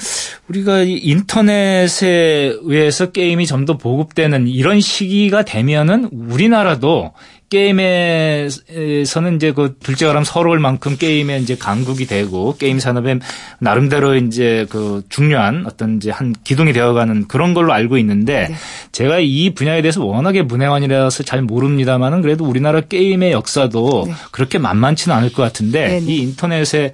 [0.48, 7.14] 우리가 인터넷에 의해서 게임이 좀 더 보급되는 이런 시기가 되면은 우리나라도
[7.52, 13.20] 게임에서는 이제 그 둘째가 람 서러울 만큼 게임에 이제 강국이 되고 게임 산업에
[13.60, 18.56] 나름대로 이제 그 중요한 어떤 이제 한 기둥이 되어가는 그런 걸로 알고 있는데 네.
[18.94, 24.14] 제가 이 분야에 대해서 워낙에 문외한이라서 잘 모릅니다만은 그래도 우리나라 게임의 역사도 네.
[24.32, 26.06] 그렇게 만만치는 않을 것 같은데 네, 네.
[26.14, 26.94] 이 인터넷의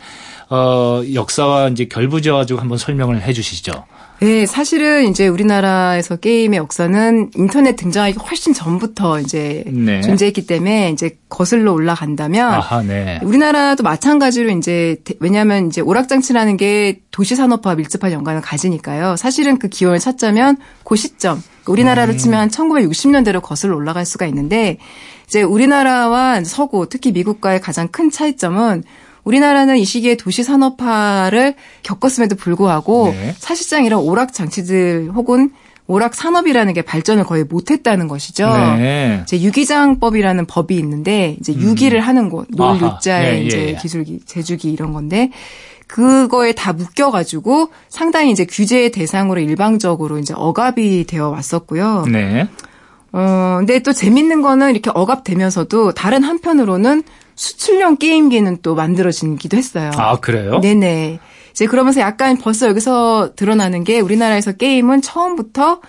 [0.50, 3.86] 어 역사와 이제 결부지어가지고 한번 설명을 해 주시죠.
[4.20, 10.02] 네, 사실은 이제 우리나라에서 게임의 역사는 인터넷 등장하기 훨씬 전부터 이제 네.
[10.02, 13.20] 존재했기 때문에 이제 거슬러 올라간다면 아하, 네.
[13.22, 19.18] 우리나라도 마찬가지로 이제 왜냐하면 이제 오락장치라는 게 도시 산업화 밀접한 연관을 가지니까요.
[19.18, 22.18] 사실은 그 기원을 찾자면 그 시점 우리나라로 음.
[22.18, 24.78] 치면 1960년대로 거슬러 올라갈 수가 있는데
[25.28, 28.84] 이제 우리나라와 서구 특히 미국과의 가장 큰 차이점은
[29.28, 33.36] 우리나라는 이 시기에 도시 산업화를 겪었음에도 불구하고 네.
[33.38, 35.52] 사실상 이런 오락 장치들 혹은
[35.86, 38.50] 오락 산업이라는 게 발전을 거의 못했다는 것이죠.
[38.78, 39.22] 네.
[39.24, 41.62] 이제 유기장법이라는 법이 있는데 이제 음.
[41.62, 43.76] 유기를 하는 곳, 놀 유자의 예, 이제 예.
[43.76, 45.32] 기술기, 제주기 이런 건데
[45.88, 52.06] 그거에 다 묶여가지고 상당히 이제 규제의 대상으로 일방적으로 이제 억압이 되어 왔었고요.
[52.10, 52.48] 네.
[53.12, 57.04] 어, 근데 또 재밌는 거는 이렇게 억압되면서도 다른 한편으로는
[57.38, 59.92] 수출용 게임기는 또 만들어지기도 했어요.
[59.96, 60.60] 아, 그래요?
[60.60, 61.20] 네네.
[61.52, 65.80] 이제 그러면서 약간 벌써 여기서 드러나는 게 우리나라에서 게임은 처음부터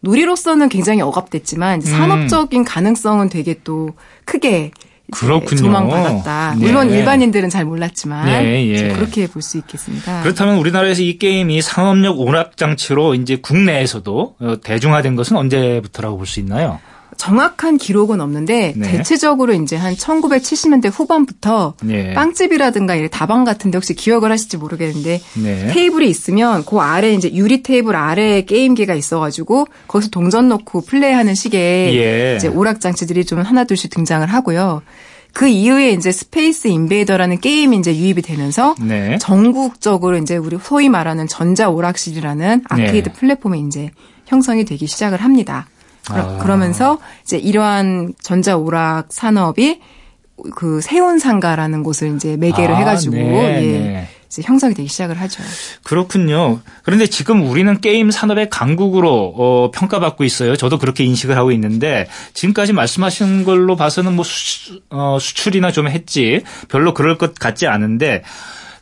[0.00, 1.80] 놀이로서는 굉장히 억압됐지만 음.
[1.80, 3.90] 산업적인 가능성은 되게 또
[4.24, 4.70] 크게
[5.10, 5.56] 그렇군요.
[5.62, 6.54] 조망받았다.
[6.58, 6.66] 네.
[6.66, 8.88] 물론 일반인들은 잘 몰랐지만 네, 예.
[8.92, 10.22] 그렇게 볼 수 있겠습니다.
[10.22, 16.40] 그렇다면 우리나라에서 이 게임이 산업력 오락 장치로 이제 국내에서도 어, 대중화된 것은 언제부터라고 볼 수
[16.40, 16.78] 있나요?
[17.18, 18.90] 정확한 기록은 없는데 네.
[18.92, 22.14] 대체적으로 이제 한 1970년대 후반부터 네.
[22.14, 25.66] 빵집이라든가 이런 다방 같은데 혹시 기억을 하실지 모르겠는데 네.
[25.66, 31.96] 테이블이 있으면 그 아래 이제 유리 테이블 아래에 게임기가 있어가지고 거기서 동전 넣고 플레이하는 식의
[31.96, 32.36] 예.
[32.36, 34.82] 이제 오락 장치들이 좀 하나둘씩 등장을 하고요.
[35.32, 39.18] 그 이후에 이제 스페이스 인베이더라는 게임이 이제 유입이 되면서 네.
[39.18, 43.12] 전국적으로 이제 우리 소위 말하는 전자 오락실이라는 아케이드 네.
[43.12, 43.90] 플랫폼이 이제
[44.26, 45.66] 형성이 되기 시작을 합니다.
[46.10, 46.38] 아.
[46.38, 49.80] 그러면서 이제 이러한 전자 오락 산업이
[50.54, 53.78] 그 세운상가라는 곳을 이제 매개를 아, 해가지고 네, 예.
[53.78, 54.08] 네.
[54.28, 55.42] 이제 형성이 되기 시작을 하죠.
[55.82, 56.60] 그렇군요.
[56.82, 60.54] 그런데 지금 우리는 게임 산업의 강국으로 어, 평가받고 있어요.
[60.54, 66.42] 저도 그렇게 인식을 하고 있는데 지금까지 말씀하신 걸로 봐서는 뭐 수, 어, 수출이나 좀 했지
[66.68, 68.22] 별로 그럴 것 같지 않은데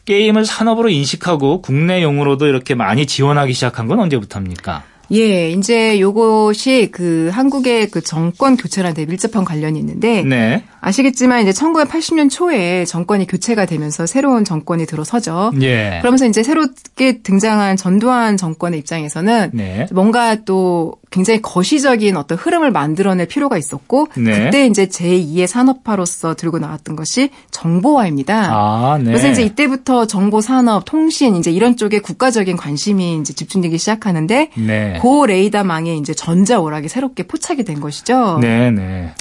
[0.05, 4.85] 게임을 산업으로 인식하고 국내용으로도 이렇게 많이 지원하기 시작한 건 언제부터입니까?
[5.13, 10.65] 예, 이제 요것이 그 한국의 그 정권 교체랑 되게 밀접한 관련이 있는데 네.
[10.81, 15.53] 아시겠지만 이제 1980년 초에 정권이 교체가 되면서 새로운 정권이 들어서죠.
[15.61, 15.99] 예.
[16.01, 19.87] 그러면서 이제 새롭게 등장한 전두환 정권의 입장에서는 네.
[19.93, 24.45] 뭔가 또 굉장히 거시적인 어떤 흐름을 만들어낼 필요가 있었고 네.
[24.45, 28.51] 그때 이제 제2의 산업화로서 들고 나왔던 것이 정보화입니다.
[28.53, 29.05] 아, 네.
[29.05, 34.99] 그래서 이제 이때부터 정보 산업, 통신 이제 이런 쪽에 국가적인 관심이 이제 집중되기 시작하는데 네.
[35.01, 38.39] 고 레이더망에 이제 전자 오락이 새롭게 포착이 된 것이죠.
[38.41, 39.13] 네, 네.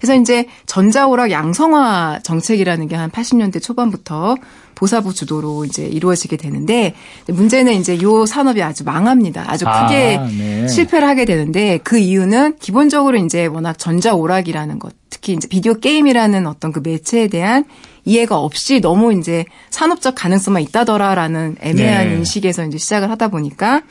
[0.00, 4.36] 그래서 이제 전자오락 양성화 정책이라는 게 한 80년대 초반부터
[4.74, 6.94] 보사부 주도로 이제 이루어지게 되는데
[7.28, 9.44] 문제는 이제 요 산업이 아주 망합니다.
[9.46, 10.68] 아주 크게 아, 네.
[10.68, 16.46] 실패를 하게 되는데 그 이유는 기본적으로 이제 워낙 전자 오락이라는 것 특히 이제 비디오 게임이라는
[16.46, 17.64] 어떤 그 매체에 대한
[18.06, 22.16] 이해가 없이 너무 이제 산업적 가능성만 있다더라라는 애매한 네.
[22.16, 23.82] 인식에서 이제 시작을 하다 보니까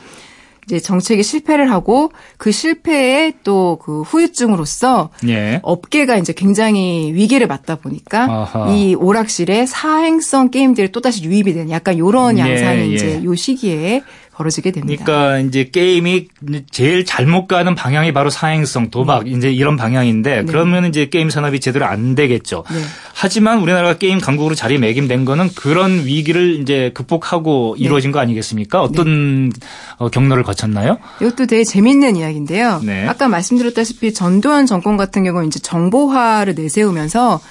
[0.69, 5.59] 이제 정책이 실패를 하고 그 실패에 또그 후유증으로서 예.
[5.63, 8.71] 업계가 이제 굉장히 위기를 맞다 보니까 아하.
[8.71, 14.03] 이 오락실에 사행성 게임들이 또다시 유입이 되는 약간 요런 예, 양상이 예, 이제 요 시기에
[14.39, 15.03] 벌어지게 됩니다.
[15.03, 16.29] 그러니까 이제 게임이
[16.71, 19.31] 제일 잘못 가는 방향이 바로 사행성, 도박 네.
[19.31, 20.45] 이제 이런 방향인데 네.
[20.45, 22.63] 그러면 이제 게임 산업이 제대로 안 되겠죠.
[22.71, 22.79] 네.
[23.13, 27.83] 하지만 우리나라가 게임 강국으로 자리매김된 거는 그런 위기를 이제 극복하고 네.
[27.83, 28.81] 이루어진 거 아니겠습니까?
[28.81, 29.55] 어떤 네.
[29.97, 30.99] 어, 경로를 거쳤나요?
[31.21, 32.79] 이것도 되게 재밌는 이야기인데요.
[32.85, 33.05] 네.
[33.07, 37.41] 아까 말씀드렸다시피 전두환 정권 같은 경우는 이제 정보화를 내세우면서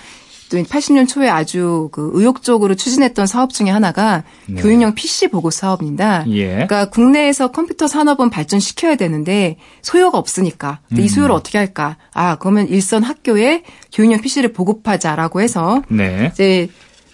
[0.51, 4.61] 또 80년 초에 아주 그 의욕적으로 추진했던 사업 중에 하나가 네.
[4.61, 6.25] 교육용 PC 보고 사업입니다.
[6.29, 6.49] 예.
[6.53, 11.01] 그러니까 국내에서 컴퓨터 산업은 발전시켜야 되는데 소요가 없으니까 음.
[11.01, 11.97] 이 소요를 어떻게 할까?
[12.13, 16.31] 아 그러면 일선 학교에 교육용 PC를 보급하자라고 해서 네.
[16.33, 16.69] 이제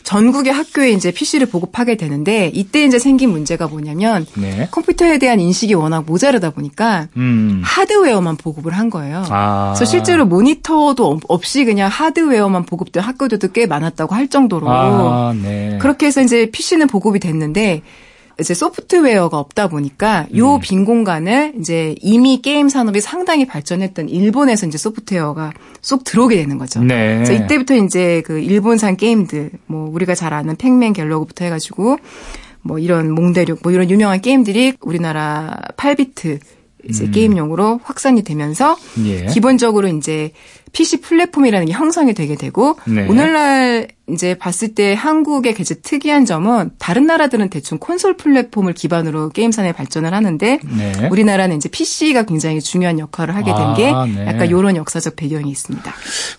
[0.04, 4.68] 전국의 학교에 이제 PC를 보급하게 되는데 이때 이제 생긴 문제가 뭐냐면 네.
[4.70, 7.62] 컴퓨터에 대한 인식이 워낙 모자르다 보니까 음.
[7.64, 9.24] 하드웨어만 보급을 한 거예요.
[9.30, 9.72] 아.
[9.74, 15.78] 그래서 실제로 모니터도 없이 그냥 하드웨어만 보급된 학교들도 꽤 많았다고 할 정도로 아, 네.
[15.80, 17.82] 그렇게 해서 이제 PC는 보급이 됐는데
[18.40, 20.84] 이제 소프트웨어가 없다 보니까 요빈 음.
[20.84, 26.82] 공간을 이제 이미 게임 산업이 상당히 발전했던 일본에서 이제 소프트웨어가 쏙 들어오게 되는 거죠.
[26.82, 27.14] 네.
[27.16, 31.98] 그래서 이때부터 이제 그 일본산 게임들 뭐 우리가 잘 아는 팩맨 갤러그부터 해가지고
[32.62, 36.40] 뭐 이런 몽대륙 뭐 이런 유명한 게임들이 우리나라 8비트
[36.88, 37.10] 이제 음.
[37.10, 39.26] 게임용으로 확산이 되면서 예.
[39.26, 40.32] 기본적으로 이제
[40.74, 43.06] PC 플랫폼이라는 게 형성이 되게 되고 네.
[43.08, 49.50] 오늘날 이제 봤을 때 한국의 이제 특이한 점은 다른 나라들은 대충 콘솔 플랫폼을 기반으로 게임
[49.50, 51.08] 산업이 발전을 하는데 네.
[51.10, 54.26] 우리나라는 이제 PC가 굉장히 중요한 역할을 하게 된게 아, 네.
[54.26, 55.90] 약간 이런 역사적 배경이 있습니다.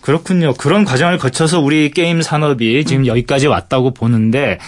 [0.02, 0.54] 그렇군요.
[0.54, 3.06] 그런 과정을 거쳐서 우리 게임 산업이 지금 음.
[3.06, 4.58] 여기까지 왔다고 보는데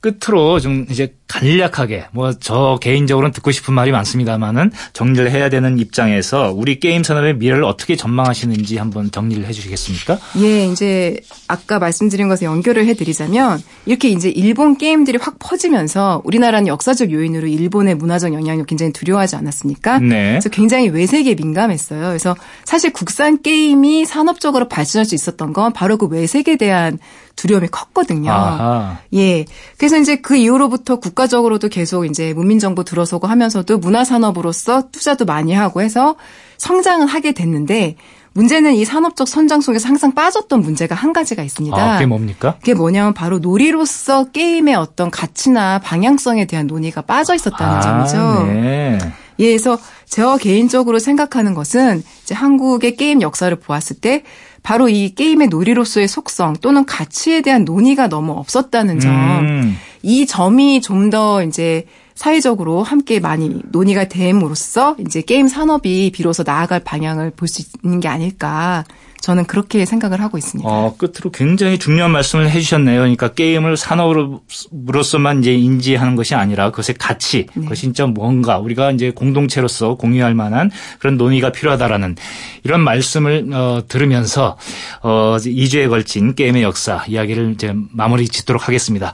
[0.00, 6.52] 끝으로 좀 이제 간략하게 뭐 저 개인적으로는 듣고 싶은 말이 많습니다만은 정리를 해야 되는 입장에서
[6.54, 10.18] 우리 게임 산업의 미래를 어떻게 전망하시는지 한번 정리를 해 주시겠습니까?
[10.40, 16.66] 예, 이제 아까 말씀드린 것에 연결을 해 드리자면 이렇게 이제 일본 게임들이 확 퍼지면서 우리나라는
[16.66, 19.98] 역사적 요인으로 일본의 문화적 영향력 굉장히 두려워하지 않았습니까?
[19.98, 20.30] 네.
[20.30, 22.06] 그래서 굉장히 외색에 민감했어요.
[22.08, 22.34] 그래서
[22.64, 26.98] 사실 국산 게임이 산업적으로 발전할 수 있었던 건 바로 그 외색에 대한
[27.40, 28.30] 두려움이 컸거든요.
[28.30, 28.98] 아하.
[29.14, 29.46] 예.
[29.78, 36.16] 그래서 이제 그 이후로부터 국가적으로도 계속 이제 문민정부 들어서고 하면서도 문화산업으로서 투자도 많이 하고 해서
[36.58, 37.96] 성장을 하게 됐는데
[38.32, 41.76] 문제는 이 산업적 선장 속에서 항상 빠졌던 문제가 한 가지가 있습니다.
[41.76, 42.56] 아, 그게 뭡니까?
[42.60, 48.52] 그게 뭐냐면 바로 놀이로서 게임의 어떤 가치나 방향성에 대한 논의가 빠져 있었다는 아, 점이죠.
[48.52, 48.98] 네.
[49.40, 54.22] 예, 그래서 제가 개인적으로 생각하는 것은 이제 한국의 게임 역사를 보았을 때
[54.62, 59.12] 바로 이 게임의 놀이로서의 속성 또는 가치에 대한 논의가 너무 없었다는 점.
[59.12, 59.76] 음.
[60.02, 66.80] 이 점이 좀 더 이제 사회적으로 함께 많이 논의가 됨으로써 이제 게임 산업이 비로소 나아갈
[66.80, 68.84] 방향을 볼 수 있는 게 아닐까
[69.20, 70.68] 저는 그렇게 생각을 하고 있습니다.
[70.68, 73.00] 어, 끝으로 굉장히 중요한 말씀을 해주셨네요.
[73.00, 77.62] 그러니까 게임을 산업으로서만 이제 인지하는 것이 아니라 그것의 가치, 네.
[77.62, 82.16] 그것이 진짜 뭔가 우리가 이제 공동체로서 공유할 만한 그런 논의가 필요하다라는
[82.64, 84.56] 이런 말씀을 어, 들으면서
[85.02, 89.12] 어, 2주에 걸친 게임의 역사 이야기를 이제 마무리 짓도록 하겠습니다.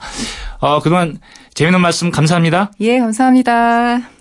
[0.60, 1.18] 어, 그동안
[1.54, 2.70] 재미있는 말씀 감사합니다.
[2.80, 4.15] 예, 감사합니다.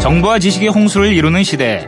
[0.00, 1.86] 정보와 지식의 홍수를 이루는 시대.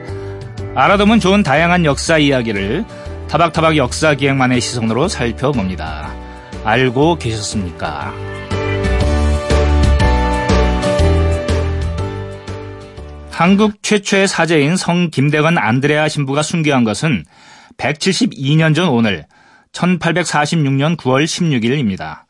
[0.75, 2.85] 알아두면 좋은 다양한 역사 이야기를
[3.29, 6.15] 타박타박 역사 기획만의 시선으로 살펴봅니다.
[6.63, 8.13] 알고 계셨습니까?
[13.31, 17.25] 한국 최초의 사제인 성 김대건 안드레아 신부가 순교한 것은
[17.79, 19.25] 172년 전 오늘
[19.73, 22.25] 1846년 9월 16일입니다.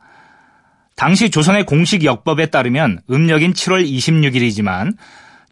[0.95, 4.93] 당시 조선의 공식 역법에 따르면 음력인 7월 26일이지만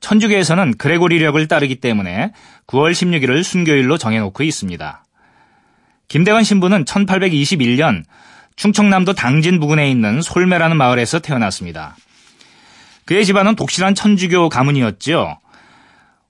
[0.01, 2.33] 천주교에서는 그레고리력을 따르기 때문에
[2.67, 5.05] 9월 16일을 순교일로 정해놓고 있습니다.
[6.07, 8.03] 김대건 신부는 1821년
[8.57, 11.95] 충청남도 당진 부근에 있는 솔매라는 마을에서 태어났습니다.
[13.05, 15.37] 그의 집안은 독실한 천주교 가문이었죠.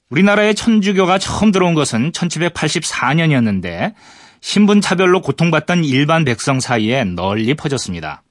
[0.09, 3.93] 우리나라에 천주교가 처음 들어온 것은 1784년이었는데
[4.41, 8.21] 신분 차별로 고통받던 일반 백성 사이에 널리 퍼졌습니다.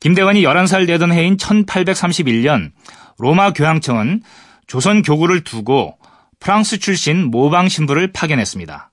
[0.00, 2.72] 김대건이 11살 되던 해인 1831년
[3.18, 4.22] 로마 교황청은
[4.66, 5.98] 조선 교구를 두고
[6.40, 8.90] 프랑스 출신 모방 신부를 파견했습니다.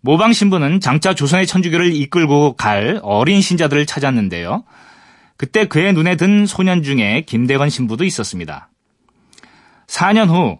[0.00, 4.64] 모방 신부는 장차 조선의 천주교를 이끌고 갈 어린 신자들을 찾았는데요.
[5.36, 8.68] 그때 그의 눈에 든 소년 중에 김대건 신부도 있었습니다.
[9.86, 10.58] 4년 후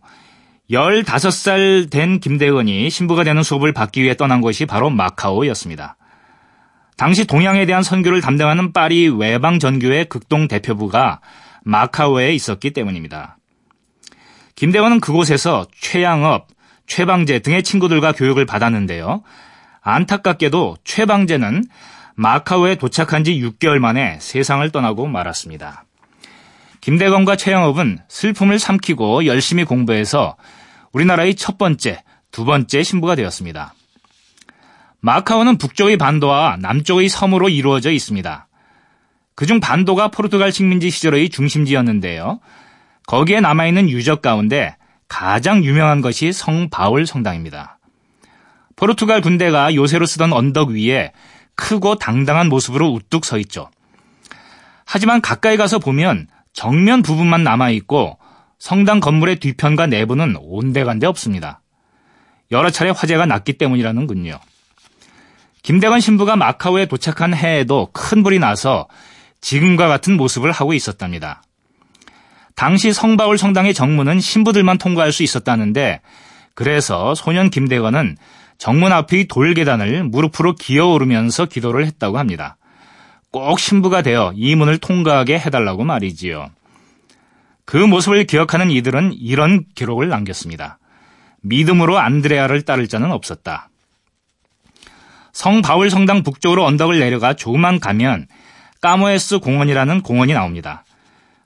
[0.70, 5.96] 15살 된 김대건이 신부가 되는 수업을 받기 위해 떠난 곳이 바로 마카오였습니다.
[6.96, 11.20] 당시 동양에 대한 선교를 담당하는 파리 외방 전교회 극동 대표부가
[11.68, 13.36] 마카오에 있었기 때문입니다.
[14.54, 16.48] 김대건은 그곳에서 최양업,
[16.86, 19.22] 최방재 등의 친구들과 교육을 받았는데요.
[19.82, 21.64] 안타깝게도 최방재는
[22.14, 25.84] 마카오에 도착한 지 6개월 만에 세상을 떠나고 말았습니다.
[26.80, 30.36] 김대건과 최양업은 슬픔을 삼키고 열심히 공부해서
[30.92, 33.74] 우리나라의 첫 번째, 두 번째 신부가 되었습니다.
[35.00, 38.47] 마카오는 북쪽의 반도와 남쪽의 섬으로 이루어져 있습니다.
[39.38, 42.40] 그중 반도가 포르투갈 식민지 시절의 중심지였는데요.
[43.06, 44.74] 거기에 남아있는 유적 가운데
[45.06, 47.78] 가장 유명한 것이 성 바울 성당입니다.
[48.74, 51.12] 포르투갈 군대가 요새로 쓰던 언덕 위에
[51.54, 53.70] 크고 당당한 모습으로 우뚝 서 있죠.
[54.84, 58.18] 하지만 가까이 가서 보면 정면 부분만 남아있고
[58.58, 61.60] 성당 건물의 뒤편과 내부는 온데간데 없습니다.
[62.50, 64.40] 여러 차례 화재가 났기 때문이라는군요.
[65.62, 68.88] 김대건 신부가 마카오에 도착한 해에도 큰 불이 나서
[69.40, 71.42] 지금과 같은 모습을 하고 있었답니다.
[72.54, 76.00] 당시 성바울 성당의 정문은 신부들만 통과할 수 있었다는데
[76.54, 78.16] 그래서 소년 김대건은
[78.58, 82.56] 정문 앞의 돌 계단을 무릎으로 기어오르면서 기도를 했다고 합니다.
[83.30, 86.50] 꼭 신부가 되어 이 문을 통과하게 해달라고 말이지요.
[87.64, 90.78] 그 모습을 기억하는 이들은 이런 기록을 남겼습니다.
[91.42, 93.68] 믿음으로 안드레아를 따를 자는 없었다.
[95.32, 98.26] 성 바울 성당 북쪽으로 언덕을 내려가 조금만 가면
[98.80, 100.84] 까모에스 공원이라는 공원이 나옵니다.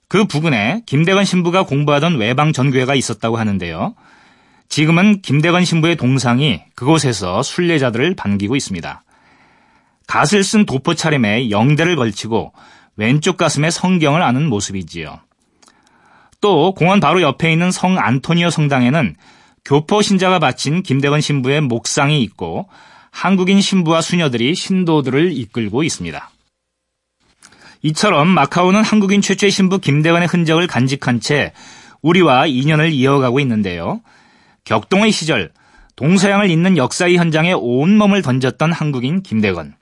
[0.09, 3.95] 그 부근에 김대건 신부가 공부하던 외방 전교회가 있었다고 하는데요.
[4.69, 9.05] 지금은 김대건 신부의 동상이 그곳에서 순례자들을 반기고 있습니다.
[10.07, 12.53] 갓을 쓴 도포 차림에 영대를 걸치고
[12.97, 15.21] 왼쪽 가슴에 성경을 아는 모습이지요.
[16.41, 19.17] 또 공원 바로 옆에 있는 성 안토니오 성당에는
[19.65, 22.69] 교포 신자가 바친 김대건 신부의 목상이 있고
[23.11, 26.31] 한국인 신부와 수녀들이 신도들을 이끌고 있습니다.
[27.83, 31.53] 이처럼 마카오는 한국인 최초의 신부 김대건의 흔적을 간직한 채
[32.01, 34.01] 우리와 인연을 이어가고 있는데요.
[34.65, 35.53] 격동의 시절
[35.97, 39.75] 동서양을 잇는 역사의 현장에 온몸을 던졌던 한국인 김대건.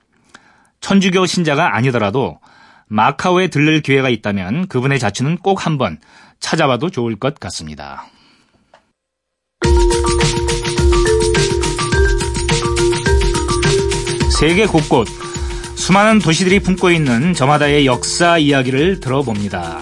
[0.81, 2.39] 천주교 신자가 아니더라도
[2.87, 5.99] 마카오에 들를 기회가 있다면 그분의 자취는 꼭 한번
[6.39, 8.07] 찾아봐도 좋을 것 같습니다.
[14.39, 15.07] 세계 곳곳
[15.81, 19.79] 수많은 도시들이 품고 있는 저마다의 역사 이야기를 들어봅니다.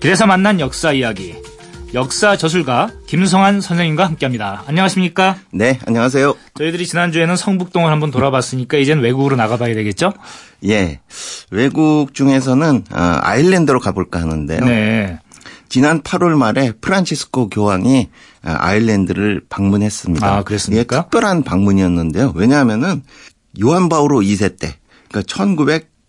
[0.00, 1.34] 그래서 만난 역사 이야기.
[1.92, 4.62] 역사 저술가 김성환 선생님과 함께합니다.
[4.68, 5.38] 안녕하십니까?
[5.50, 6.36] 네, 안녕하세요.
[6.54, 10.12] 저희들이 지난주에는 성북동을 한번 돌아봤으니까 이젠 외국으로 나가봐야 되겠죠?
[10.66, 11.00] 예.
[11.50, 14.60] 외국 중에서는 어, 아일랜드로 가볼까 하는데요.
[14.60, 15.18] 네.
[15.68, 18.08] 지난 8월 말에 프란치스코 교황이
[18.44, 20.26] 어, 아일랜드를 방문했습니다.
[20.32, 20.96] 아, 그랬습니까?
[20.96, 22.34] 예, 특별한 방문이었는데요.
[22.36, 23.02] 왜냐하면은
[23.60, 24.76] 요한 바오로 2세 때
[25.14, 25.22] 그러니까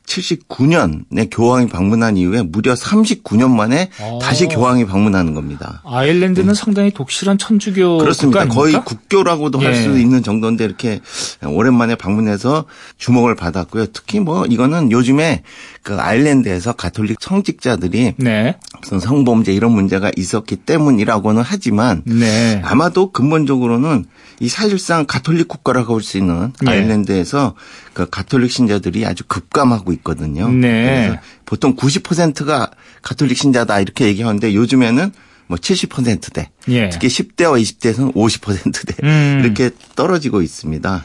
[0.05, 4.19] 1979년에 교황이 방문한 이후에 무려 39년 만에 오.
[4.19, 4.47] 다시 어.
[4.47, 5.81] 교황이 방문하는 겁니다.
[5.85, 6.53] 아일랜드는 네.
[6.53, 8.47] 상당히 독실한 천주교 그렇습니다.
[8.47, 9.65] 거의 국교라고도 예.
[9.65, 11.01] 할수 있는 정도인데 이렇게
[11.45, 12.65] 오랜만에 방문해서
[12.97, 13.87] 주목을 받았고요.
[13.87, 15.43] 특히 뭐 이거는 요즘에
[15.81, 18.57] 그 아일랜드에서 가톨릭 성직자들이 네.
[18.81, 22.61] 무슨 성범죄 이런 문제가 있었기 때문이라고는 하지만 네.
[22.63, 24.05] 아마도 근본적으로는
[24.39, 26.71] 이 사실상 가톨릭 국가라고 볼 수 있는 네.
[26.71, 27.55] 아일랜드에서
[27.93, 30.49] 그 가톨릭 신자들이 아주 급감하고 있거든요.
[30.49, 31.07] 네.
[31.07, 35.11] 그래서 보통 90%가 가톨릭 신자다 이렇게 얘기하는데 요즘에는
[35.47, 36.89] 뭐 70%대, 예.
[36.89, 39.41] 특히 10대와 20대에서는 50%대 음.
[39.43, 41.03] 이렇게 떨어지고 있습니다.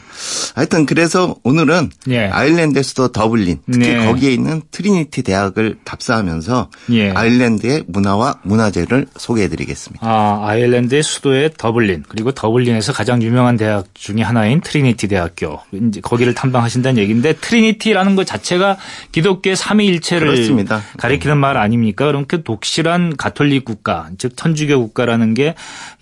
[0.55, 2.25] 하여튼 그래서 오늘은 예.
[2.25, 4.05] 아일랜드 수도 더블린, 특히 네.
[4.05, 7.11] 거기에 있는 트리니티 대학을 답사하면서 예.
[7.11, 10.05] 아일랜드의 문화와 문화재를 소개해드리겠습니다.
[10.05, 16.33] 아, 아일랜드의 수도의 더블린 그리고 더블린에서 가장 유명한 대학 중의 하나인 트리니티 대학교 이제 거기를
[16.33, 18.77] 탐방하신다는 얘기인데 트리니티라는 것 자체가
[19.11, 20.81] 기독교의 삼위일체를 그렇습니다.
[20.97, 22.05] 가리키는 말 아닙니까?
[22.05, 25.50] 그럼 그 독실한 가톨릭 국가 즉 천주교 국가라는 게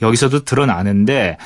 [0.02, 1.38] 여기서도 드러나는데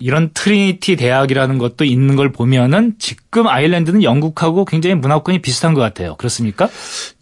[0.00, 6.16] 이런 트리니티 대학이라는 것도 있는 걸 보면은 지금 아일랜드는 영국하고 굉장히 문화권이 비슷한 것 같아요.
[6.16, 6.68] 그렇습니까?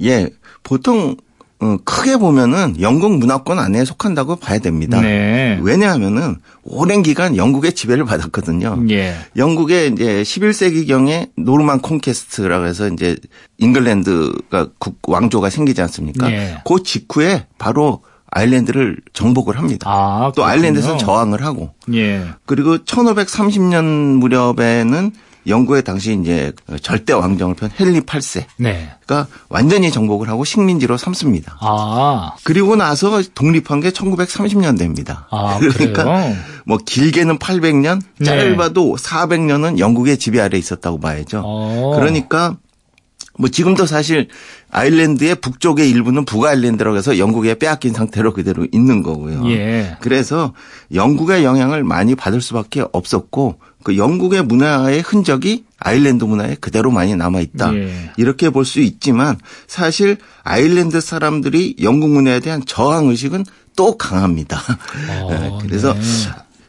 [0.02, 0.28] 예.
[0.62, 1.16] 보통
[1.62, 5.00] 어, 크게 보면은 영국 문화권 안에 속한다고 봐야 됩니다.
[5.00, 5.60] 네.
[5.62, 8.84] 왜냐하면은 오랜 기간 영국의 지배를 받았거든요.
[8.90, 9.14] 예.
[9.36, 13.16] 영국의 이제 11세기 경에 노르만 콘캐스트라고 해서 이제
[13.58, 16.32] 잉글랜드가 국 왕조가 생기지 않습니까?
[16.32, 16.56] 예.
[16.64, 18.02] 그 직후에 바로
[18.32, 19.88] 아일랜드를 정복을 합니다.
[19.88, 21.70] 아, 또 아일랜드에서 저항을 하고.
[21.92, 22.26] 예.
[22.46, 23.84] 그리고 1530년
[24.18, 25.12] 무렵에는
[25.46, 26.52] 영국의 당시 이제
[26.82, 28.44] 절대 왕정을 편 헨리 8세.
[28.58, 28.90] 네.
[29.04, 31.58] 그러니까 완전히 정복을 하고 식민지로 삼습니다.
[31.60, 32.32] 아.
[32.44, 35.24] 그리고 나서 독립한 게 1930년대입니다.
[35.30, 36.36] 아, 그러니까 그래요?
[36.64, 39.02] 뭐 길게는 800년, 짧아도 네.
[39.02, 41.42] 400년은 영국의 지배 아래 있었다고 봐야죠.
[41.44, 41.92] 어.
[41.96, 42.56] 그러니까
[43.38, 44.28] 뭐 지금도 사실
[44.70, 49.48] 아일랜드의 북쪽의 일부는 북아일랜드라고 해서 영국에 빼앗긴 상태로 그대로 있는 거고요.
[49.50, 49.96] 예.
[50.00, 50.52] 그래서
[50.92, 57.40] 영국의 영향을 많이 받을 수밖에 없었고 그 영국의 문화의 흔적이 아일랜드 문화에 그대로 많이 남아
[57.40, 57.74] 있다.
[57.74, 58.12] 예.
[58.16, 63.44] 이렇게 볼 수 있지만 사실 아일랜드 사람들이 영국 문화에 대한 저항 의식은
[63.76, 64.60] 또 강합니다.
[65.22, 66.00] 어, 그래서 네.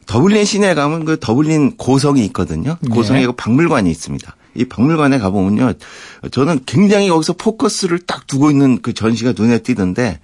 [0.06, 2.78] 더블린 시내에 가면 그 더블린 고성이 있거든요.
[2.92, 3.32] 고성에 네.
[3.36, 4.36] 박물관이 있습니다.
[4.56, 5.74] 이 박물관에 가보면요.
[6.32, 10.20] 저는 굉장히 거기서 포커스를 딱 두고 있는 그 전시가 눈에 띄던데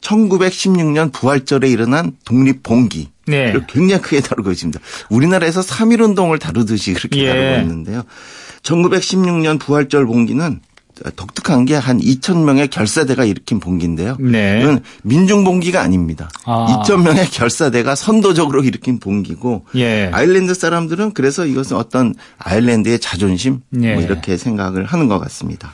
[0.00, 3.10] 1916년 부활절에 일어난 독립봉기.
[3.26, 3.54] 네.
[3.68, 4.80] 굉장히 크게 다루고 있습니다.
[5.10, 7.28] 우리나라에서 3.1운동을 다루듯이 그렇게 예.
[7.28, 8.02] 다루고 있는데요.
[8.62, 10.60] 1916년 부활절 봉기는
[11.16, 14.16] 독특한 게 한 2천 명의 결사대가 일으킨 봉기인데요.
[14.20, 14.60] 네.
[14.60, 16.28] 이건 민중 봉기가 아닙니다.
[16.44, 16.82] 아.
[16.84, 20.10] 2천 명의 결사대가 선도적으로 일으킨 봉기고 예.
[20.12, 23.94] 아일랜드 사람들은 그래서 이것은 어떤 아일랜드의 자존심 예.
[23.94, 25.72] 뭐 이렇게 생각을 하는 것 같습니다.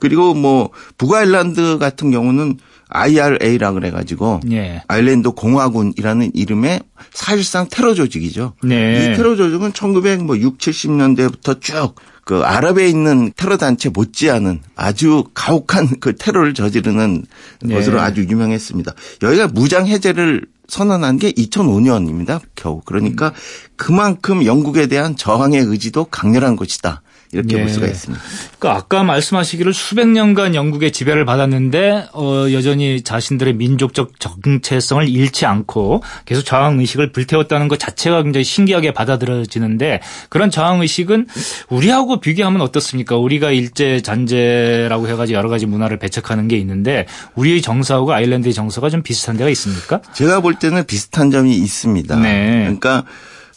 [0.00, 2.58] 그리고 뭐 북아일랜드 같은 경우는
[2.88, 4.82] IRA라 그래가지고 예.
[4.88, 6.80] 아일랜드 공화군이라는 이름의
[7.12, 8.54] 사실상 테러 조직이죠.
[8.62, 9.12] 네.
[9.12, 11.94] 이 테러 조직은 1960, 뭐 70년대부터 쭉
[12.24, 17.24] 그 아랍에 있는 테러 단체 못지않은 아주 가혹한 그 테러를 저지르는
[17.62, 17.74] 네.
[17.74, 18.94] 것으로 아주 유명했습니다.
[19.22, 22.40] 여기가 무장 해제를 선언한 게 2005년입니다.
[22.54, 22.80] 겨우.
[22.84, 23.32] 그러니까
[23.76, 27.02] 그만큼 영국에 대한 저항의 의지도 강렬한 것이다.
[27.32, 27.62] 이렇게 네.
[27.62, 28.22] 볼 수가 있습니다.
[28.58, 36.02] 그러니까 아까 말씀하시기를 수백 년간 영국의 지배를 받았는데 어, 여전히 자신들의 민족적 정체성을 잃지 않고
[36.26, 41.26] 계속 저항 의식을 불태웠다는 것 자체가 굉장히 신기하게 받아들여지는데 그런 저항 의식은
[41.70, 43.16] 우리하고 비교하면 어떻습니까?
[43.16, 49.02] 우리가 일제 잔재라고 해가지고 여러 가지 문화를 배척하는 게 있는데 우리의 정서하고 아일랜드의 정서가 좀
[49.02, 50.02] 비슷한 데가 있습니까?
[50.12, 52.16] 제가 볼 때는 비슷한 점이 있습니다.
[52.16, 52.60] 네.
[52.64, 53.04] 그러니까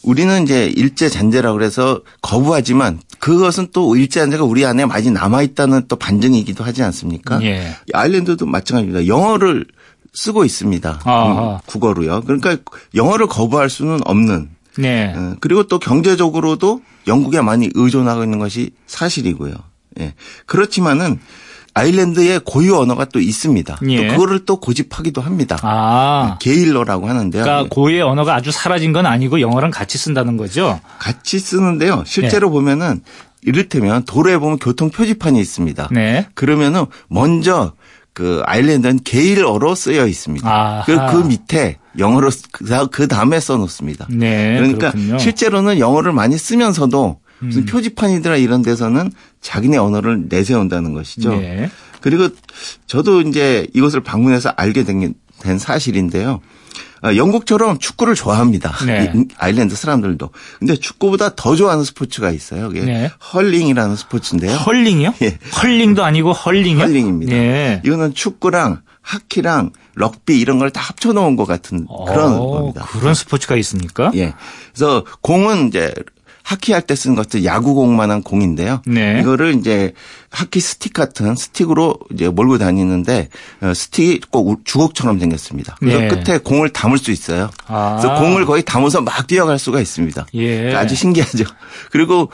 [0.05, 5.87] 우리는 이제 일제 잔재라고 그래서 거부하지만 그것은 또 일제 잔재가 우리 안에 많이 남아 있다는
[5.87, 7.41] 또 반증이기도 하지 않습니까?
[7.43, 7.75] 예.
[7.91, 9.07] 아일랜드도 마찬가지입니다.
[9.07, 9.65] 영어를
[10.13, 10.99] 쓰고 있습니다.
[11.05, 12.21] 음, 국어로요.
[12.21, 12.57] 그러니까
[12.93, 14.49] 영어를 거부할 수는 없는.
[14.77, 15.13] 네.
[15.15, 19.53] 어, 그리고 또 경제적으로도 영국에 많이 의존하고 있는 것이 사실이고요.
[19.99, 20.13] 예.
[20.45, 21.19] 그렇지만은
[21.75, 23.79] 아일랜드의 고유 언어가 또 있습니다.
[23.89, 24.07] 예.
[24.07, 25.59] 또 그거를 또 고집하기도 합니다.
[25.61, 26.37] 아.
[26.39, 27.43] 게일러라고 하는데요.
[27.43, 30.79] 그러니까 고유의 언어가 아주 사라진 건 아니고 영어랑 같이 쓴다는 거죠?
[30.99, 32.03] 같이 쓰는데요.
[32.05, 32.53] 실제로 네.
[32.53, 33.01] 보면은
[33.41, 35.89] 이를테면 도로에 보면 교통 표지판이 있습니다.
[35.91, 36.27] 네.
[36.33, 37.73] 그러면은 먼저
[38.13, 40.83] 그 아일랜드는 게일어로 쓰여 있습니다.
[40.85, 44.07] 그, 그 밑에 영어로 그, 그 다음에 써놓습니다.
[44.09, 45.17] 네, 그러니까 그렇군요.
[45.17, 47.65] 실제로는 영어를 많이 쓰면서도 무슨 음.
[47.65, 49.11] 표지판이더라 이런 데서는
[49.41, 51.35] 자기네 언어를 내세운다는 것이죠.
[51.35, 51.69] 네.
[52.01, 52.29] 그리고
[52.87, 56.39] 저도 이제 이것을 방문해서 알게 된, 된 사실인데요.
[57.03, 58.73] 어, 영국처럼 축구를 좋아합니다.
[58.85, 59.11] 네.
[59.37, 60.29] 아일랜드 사람들도.
[60.59, 62.69] 근데 축구보다 더 좋아하는 스포츠가 있어요.
[62.69, 63.11] 그게 네.
[63.33, 64.55] 헐링이라는 스포츠인데요.
[64.55, 65.13] 헐링이요?
[65.21, 65.37] 예.
[65.61, 66.83] 헐링도 아니고 헐링이요?
[66.83, 67.31] 헐링입니다.
[67.33, 67.81] 네.
[67.85, 72.87] 이거는 축구랑 하키랑 럭비 이런 걸 다 합쳐놓은 것 같은 그런 오, 어, 겁니다.
[72.91, 74.11] 그런 스포츠가 있습니까?
[74.15, 74.33] 예.
[74.73, 75.93] 그래서 공은 이제
[76.45, 78.83] 하키 할 때 쓰는 것도 야구공만한 공인데요.
[78.85, 79.19] 네.
[79.19, 79.93] 이거를 이제
[80.29, 83.29] 하키 스틱 같은 스틱으로 이제 몰고 다니는데
[83.61, 85.75] 어, 스틱이 꼭 주걱처럼 생겼습니다.
[85.79, 86.07] 그래서 네.
[86.07, 87.49] 끝에 공을 담을 수 있어요.
[87.65, 87.97] 아.
[87.99, 90.27] 그래서 공을 거의 담아서 막 뛰어갈 수가 있습니다.
[90.35, 90.57] 예.
[90.57, 91.45] 그러니까 아주 신기하죠.
[91.89, 92.29] 그리고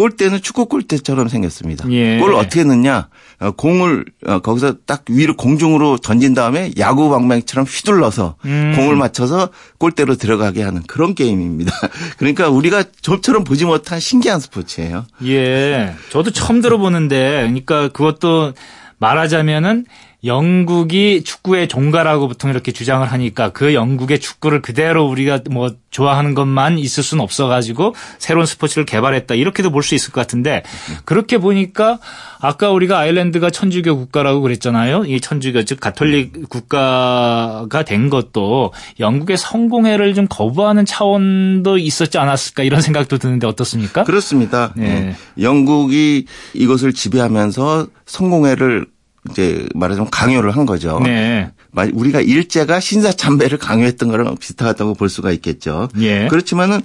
[0.00, 1.84] 골대는 축구 골대처럼 생겼습니다.
[1.90, 2.18] 예.
[2.18, 3.08] 골을 어떻게 넣냐?
[3.38, 8.72] 어, 공을 어, 거기서 딱 위로 공중으로 던진 다음에 야구 방망이처럼 휘둘러서 음.
[8.76, 11.72] 공을 맞춰서 골대로 들어가게 하는 그런 게임입니다.
[12.16, 15.04] 그러니까 우리가 좀처럼 보지 못한 신기한 스포츠예요.
[15.26, 15.92] 예.
[16.08, 18.54] 저도 처음 들어보는데 그러니까 그것도
[18.96, 19.84] 말하자면은
[20.24, 26.78] 영국이 축구의 종가라고 보통 이렇게 주장을 하니까 그 영국의 축구를 그대로 우리가 뭐 좋아하는 것만
[26.78, 30.62] 있을 수는 없어가지고 새로운 스포츠를 개발했다 이렇게도 볼 수 있을 것 같은데
[31.04, 31.98] 그렇게 보니까
[32.38, 35.04] 아까 우리가 아일랜드가 천주교 국가라고 그랬잖아요.
[35.06, 42.80] 이 천주교 즉 가톨릭 국가가 된 것도 영국의 성공회를 좀 거부하는 차원도 있었지 않았을까 이런
[42.82, 44.04] 생각도 드는데 어떻습니까?
[44.04, 44.72] 그렇습니다.
[44.76, 45.14] 네.
[45.40, 48.86] 영국이 이것을 지배하면서 성공회를
[49.30, 51.00] 이제 말하자면 강요를 한 거죠.
[51.00, 51.50] 네.
[51.92, 55.88] 우리가 일제가 신사참배를 강요했던 거랑 비슷하다고 볼 수가 있겠죠.
[56.00, 56.26] 예.
[56.28, 56.80] 그렇지만은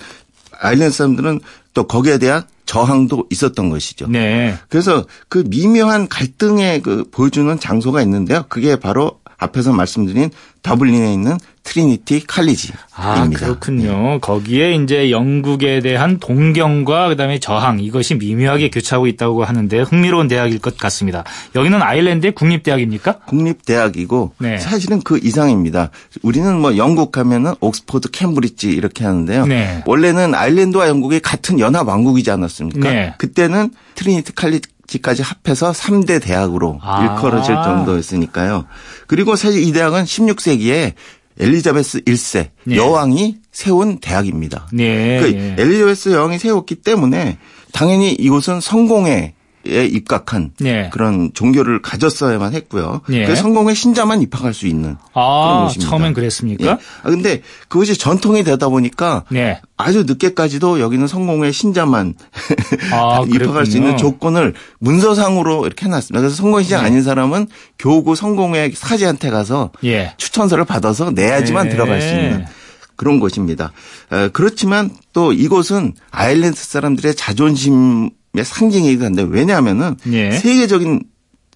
[0.59, 1.39] 아일랜드 사람들은
[1.73, 4.07] 또 거기에 대한 저항도 있었던 것이죠.
[4.07, 4.57] 네.
[4.69, 8.45] 그래서 그 미묘한 갈등의 그 보여주는 장소가 있는데요.
[8.49, 10.29] 그게 바로 앞에서 말씀드린
[10.63, 12.85] 더블린에 있는 트리니티 칼리지입니다.
[12.95, 13.91] 아, 그렇군요.
[13.91, 14.19] 네.
[14.21, 20.77] 거기에 이제 영국에 대한 동경과 그다음에 저항 이것이 미묘하게 교차하고 있다고 하는데 흥미로운 대학일 것
[20.77, 21.25] 같습니다.
[21.55, 23.19] 여기는 아일랜드의 국립대학입니까?
[23.25, 24.57] 국립대학이고 네.
[24.59, 25.89] 사실은 그 이상입니다.
[26.21, 29.47] 우리는 뭐 영국 하면은 옥스퍼드, 캠브리지 이렇게 하는데요.
[29.47, 29.83] 네.
[29.85, 32.89] 원래는 아일랜드와 영국이 같은 연합 왕국이지 않았습니까?
[32.89, 33.13] 네.
[33.17, 37.03] 그때는 트리니티 칼리지까지 합해서 3대 대학으로 아.
[37.03, 38.65] 일컬어질 정도였으니까요.
[39.07, 40.93] 그리고 사실 이 대학은 16세기에
[41.39, 42.75] 엘리자베스 1세 네.
[42.75, 44.67] 여왕이 세운 대학입니다.
[44.73, 45.19] 네.
[45.19, 47.37] 그 엘리자베스 여왕이 세웠기 때문에
[47.71, 49.33] 당연히 이곳은 성공의
[49.67, 50.89] 에 입각한 네.
[50.93, 53.01] 그런 종교를 가졌어야만 했고요.
[53.09, 53.25] 네.
[53.25, 55.89] 그 성공의 신자만 입학할 수 있는 아, 그런 곳입니다.
[55.89, 56.65] 처음엔 그랬습니까?
[56.65, 56.69] 예.
[56.71, 59.59] 아 근데 그것이 전통이 되다 보니까 네.
[59.75, 62.13] 아주 늦게까지도 여기는 성공의 신자만
[62.93, 66.19] 아, 입학할 수 있는 조건을 문서상으로 이렇게 해놨습니다.
[66.19, 66.87] 그래서 성공의 신자 네.
[66.87, 67.47] 아닌 사람은
[67.79, 70.13] 교구 성공회 사제한테 가서 예.
[70.17, 71.71] 추천서를 받아서 내야지만 네.
[71.71, 72.45] 들어갈 수 있는
[72.95, 73.73] 그런 곳입니다.
[74.31, 78.11] 그렇지만 또 이곳은 아일랜드 사람들의 자존심
[78.43, 80.31] 상징이기도 한데 왜냐하면은 예.
[80.31, 81.03] 세계적인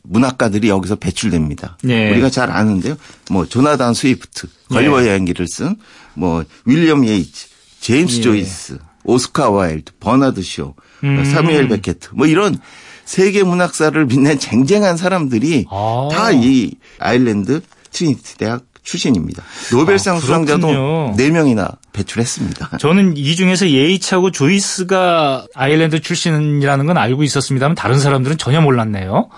[0.03, 1.77] 문학가들이 여기서 배출됩니다.
[1.87, 2.09] 예.
[2.11, 2.95] 우리가 잘 아는데요.
[3.29, 5.07] 뭐 조나단 스위프트, 걸리버 예.
[5.09, 5.75] 여행기를 쓴
[6.15, 7.47] 뭐 윌리엄 예이츠,
[7.79, 8.21] 제임스 예.
[8.21, 11.23] 조이스, 오스카 와일드, 버나드 쇼, 음.
[11.23, 12.59] 사무엘 베케트 뭐 이런
[13.05, 16.09] 세계 문학사를 빛낸 쟁쟁한 사람들이 아.
[16.11, 17.61] 다 이 아일랜드
[17.91, 19.43] 트리니티 대학 출신입니다.
[19.71, 22.77] 노벨상 아, 수상자도 4명이나 배출했습니다.
[22.79, 29.29] 저는 이 중에서 예이츠하고 조이스가 아일랜드 출신이라는 건 알고 있었습니다만 다른 사람들은 전혀 몰랐네요.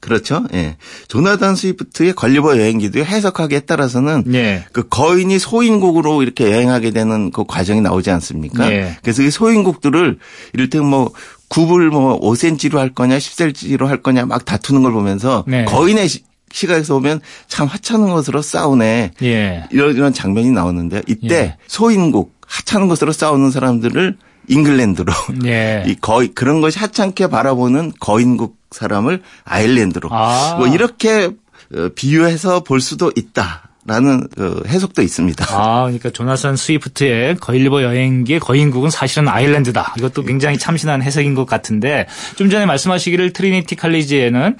[0.00, 0.44] 그렇죠.
[0.54, 0.76] 예.
[1.08, 4.64] 조나단 스위프트의 걸리버 여행기도 해석하기에 따라서는 예.
[4.72, 8.72] 그 거인이 소인국으로 이렇게 여행하게 되는 그 과정이 나오지 않습니까?
[8.72, 8.96] 예.
[9.02, 10.18] 그래서 이 소인국들을
[10.54, 11.12] 이를테면 뭐
[11.48, 15.64] 굽을 뭐 5cm로 할 거냐 10cm로 할 거냐 막 다투는 걸 보면서 네.
[15.66, 16.08] 거인의
[16.52, 19.12] 시각에서 보면 참 하찮은 것으로 싸우네.
[19.22, 19.64] 예.
[19.70, 21.56] 이런, 이런 장면이 나오는데 이때 예.
[21.66, 24.16] 소인국 하찮은 것으로 싸우는 사람들을
[24.48, 25.12] 잉글랜드로
[25.46, 25.84] 예.
[25.86, 30.56] 이 거의 그런 것이 하찮게 바라보는 거인국 사람을 아일랜드로 아.
[30.58, 31.30] 뭐 이렇게
[31.74, 33.66] 어, 비유해서 볼 수도 있다.
[33.86, 35.46] 라는 그 해석도 있습니다.
[35.48, 39.94] 아, 그러니까 조나산 스위프트의 거일리버 여행기의 거인국은 사실은 아일랜드다.
[39.96, 44.58] 이것도 굉장히 참신한 해석인 것 같은데 좀 전에 말씀하시기를 트리니티 칼리지에는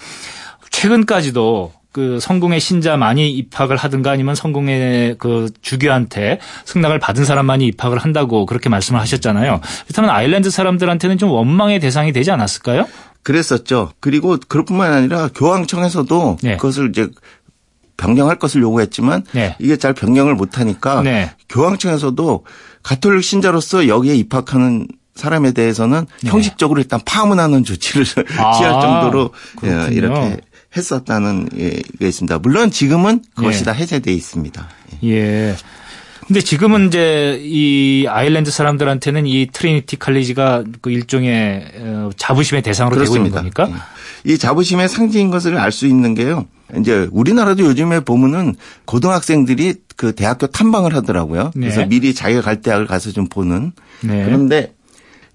[0.71, 7.99] 최근까지도 그 성공회 신자 많이 입학을 하든가 아니면 성공회 그 주교한테 승낙을 받은 사람만이 입학을
[7.99, 9.61] 한다고 그렇게 말씀을 하셨잖아요.
[9.87, 12.87] 그렇다면 아일랜드 사람들한테는 좀 원망의 대상이 되지 않았을까요?
[13.23, 13.93] 그랬었죠.
[14.01, 16.57] 그리고 그뿐만 아니라 교황청에서도 네.
[16.57, 17.09] 그것을 이제
[17.97, 19.57] 변경할 것을 요구했지만 네.
[19.59, 21.31] 이게 잘 변경을 못하니까 네.
[21.49, 22.45] 교황청에서도
[22.83, 26.31] 가톨릭 신자로서 여기에 입학하는 사람에 대해서는 네.
[26.31, 28.07] 형식적으로 일단 파문하는 조치를
[28.39, 29.95] 아, 취할 정도로 그렇군요.
[29.95, 30.39] 이렇게
[30.77, 32.39] 했었다는 게 있습니다.
[32.39, 33.65] 물론 지금은 그것이 예.
[33.65, 34.69] 다 해제돼 있습니다.
[35.05, 35.09] 예.
[35.11, 35.57] 예.
[36.27, 43.25] 근데 지금은 이제 이 아일랜드 사람들한테는 이 트리니티 칼리지가 그 일종의 어, 자부심의 대상으로 그렇습니다.
[43.25, 43.85] 되고 있는 겁니까?
[44.27, 44.33] 예.
[44.33, 46.47] 이 자부심의 상징인 것을 알 수 있는 게요.
[46.79, 48.55] 이제 우리나라도 요즘에 보면은
[48.85, 51.51] 고등학생들이 그 대학교 탐방을 하더라고요.
[51.53, 51.87] 그래서 네.
[51.89, 53.73] 미리 자기가 갈 대학을 가서 좀 보는.
[54.03, 54.25] 네.
[54.25, 54.73] 그런데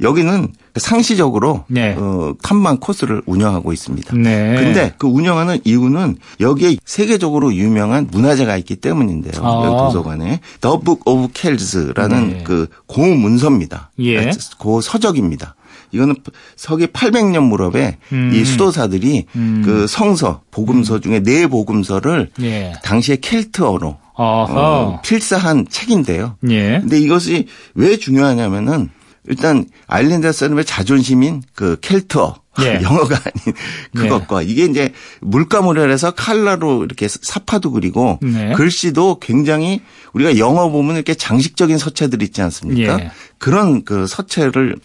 [0.02, 1.96] 여기는 상시적으로 네.
[1.98, 4.16] 어, 탐방 코스를 운영하고 있습니다.
[4.16, 4.56] 네.
[4.56, 9.42] 근데 그 운영하는 이유는 여기에 세계적으로 유명한 문화재가 있기 때문인데요.
[9.44, 9.66] 아.
[9.66, 12.44] 여기 도서관에 The Book of Kells라는 네.
[12.44, 13.92] 그 고문서입니다.
[14.00, 14.32] 예.
[14.58, 15.56] 고 서적입니다.
[15.92, 16.16] 이거는
[16.58, 18.32] 서기 800년 무렵에 음.
[18.34, 19.62] 이 수도사들이 음.
[19.64, 22.74] 그 성서 복음서 중에 네 복음서를 예.
[22.84, 26.38] 당시에 켈트어로 어, 필사한 책인데요.
[26.50, 26.80] 예.
[26.82, 28.90] 근데 이것이 왜 중요하냐면은
[29.28, 32.80] 일단 아일랜드 사람의 자존심인 그 켈터 예.
[32.84, 33.56] 영어가 아닌
[33.96, 34.48] 그것과 예.
[34.48, 38.54] 이게 이제 물감을해서 칼라로 이렇게 사파도 그리고 네.
[38.54, 39.82] 글씨도 굉장히
[40.14, 43.00] 우리가 영어 보면 이렇게 장식적인 서체들 있지 않습니까?
[43.00, 43.12] 예.
[43.38, 44.78] 그런 그 서체를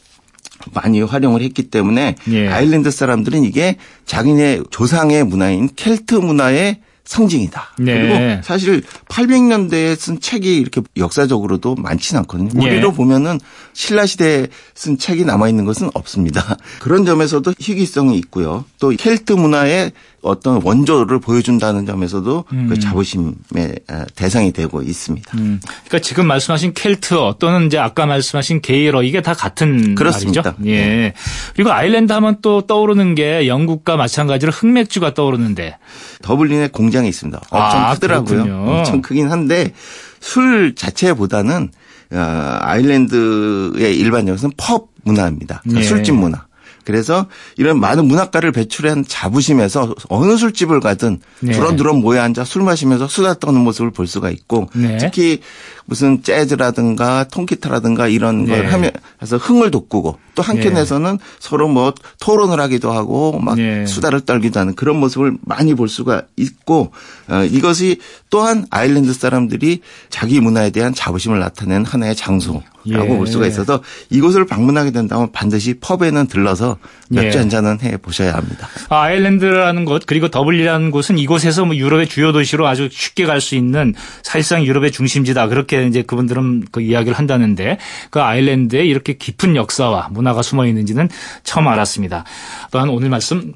[0.72, 2.49] 많이 활용을 했기 때문에 예.
[2.49, 7.74] 아일랜드 사람들은 이게 자기네 조상의 문화인 켈트 문화의 상징이다.
[7.78, 7.94] 네.
[7.94, 12.51] 그리고 사실 800년대에 쓴 책이 이렇게 역사적으로도 많지는 않거든요.
[12.55, 12.66] 네.
[12.66, 13.40] 우리로 보면은
[13.72, 16.57] 신라 시대에 쓴 책이 남아 있는 것은 없습니다.
[16.80, 18.64] 그런 점에서도 희귀성이 있고요.
[18.78, 19.92] 또 켈트 문화의
[20.23, 22.66] 어떤 원조를 보여준다는 점에서도 그 음.
[22.68, 23.81] 그 자부심의
[24.14, 25.37] 대상이 되고 있습니다.
[25.39, 25.61] 음.
[25.64, 30.43] 그러니까 지금 말씀하신 켈트어 또는 이제 아까 말씀하신 게이러 이게 다 같은 그렇습니다.
[30.43, 30.71] 말이죠.
[30.71, 30.87] 예.
[30.87, 31.12] 네.
[31.55, 35.79] 그리고 아일랜드 하면 또 떠오르는 게 영국과 마찬가지로 흑맥주가 떠오르는데
[36.23, 37.41] 더블린에 공장이 있습니다.
[37.51, 38.43] 엄청 아, 크더라고요.
[38.45, 38.71] 그렇군요.
[38.71, 39.73] 엄청 크긴 한데
[40.21, 41.71] 술 자체보다는
[42.12, 45.61] 어, 아일랜드의 일반적으로는 펍 문화입니다.
[45.62, 45.87] 그러니까 네.
[45.87, 46.49] 술집 문화.
[46.91, 47.26] 그래서
[47.57, 51.53] 이런 많은 문학가를 배출한 자부심에서 어느 술집을 가든 네.
[51.53, 54.99] 두런두런 모여 앉아 술 마시면서 수다 떠는 모습을 볼 수가 있고 네.
[54.99, 55.41] 특히
[55.84, 58.66] 무슨 재즈라든가 통기타라든가 이런 걸 네.
[58.66, 58.91] 하면
[59.22, 61.24] 해서 흥을 돋구고 또 한켠에서는 네.
[61.38, 63.84] 서로 뭐 토론을 하기도 하고 막 네.
[63.86, 66.93] 수다를 떨기도 하는 그런 모습을 많이 볼 수가 있고
[67.28, 67.99] 어, 이것이
[68.30, 72.97] 또한 아일랜드 사람들이 자기 문화에 대한 자부심을 나타낸 하나의 장소라고 예.
[72.97, 76.78] 볼 수가 있어서 이곳을 방문하게 된다면 반드시 펍에는 들러서
[77.11, 77.41] 맥주 예.
[77.41, 78.68] 한 잔은 해 보셔야 합니다.
[78.88, 83.55] 아, 아일랜드라는 곳 그리고 더블리라는 곳은 이곳에서 뭐 유럽의 주요 도시로 아주 쉽게 갈 수
[83.55, 87.78] 있는 사실상 유럽의 중심지다 그렇게 이제 그분들은 그 이야기를 한다는데
[88.11, 91.09] 그 아일랜드에 이렇게 깊은 역사와 문 화가 숨어 있는지는
[91.45, 92.24] 처음 알았습니다.
[92.70, 93.53] 또한 오늘 말씀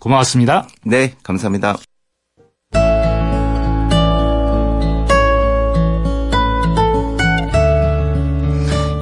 [0.00, 0.66] 고마웠습니다.
[0.84, 1.76] 네, 감사합니다.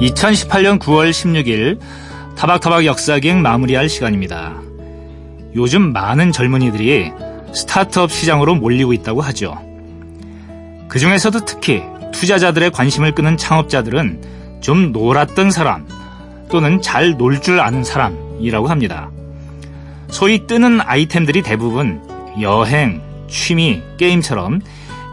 [0.01, 1.79] 2018년 9월 16일
[2.35, 4.53] 타박타박 역사기행 마무리할 시간입니다.
[5.55, 7.11] 요즘 많은 젊은이들이
[7.53, 9.57] 스타트업 시장으로 몰리고 있다고 하죠.
[10.87, 11.81] 그 중에서도 특히
[12.13, 15.87] 투자자들의 관심을 끄는 창업자들은 좀 놀았던 사람
[16.49, 19.09] 또는 잘 놀 줄 아는 사람이라고 합니다.
[20.09, 22.01] 소위 뜨는 아이템들이 대부분
[22.39, 24.61] 여행, 취미, 게임처럼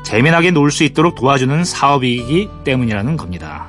[0.04, 3.66] 재미나게 놀 수 있도록 도와주는 사업이기 때문이라는 겁니다.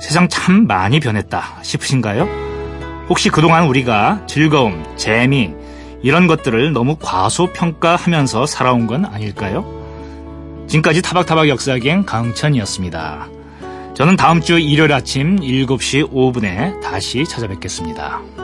[0.00, 2.28] 세상 참 많이 변했다 싶으신가요?
[3.08, 5.50] 혹시 그동안 우리가 즐거움, 재미,
[6.02, 9.64] 이런 것들을 너무 과소평가하면서 살아온 건 아닐까요?
[10.68, 13.28] 지금까지 타박타박 역사기행 강천이었습니다.
[13.94, 18.43] 저는 다음 주 일요일 아침 7시 5분에 다시 찾아뵙겠습니다.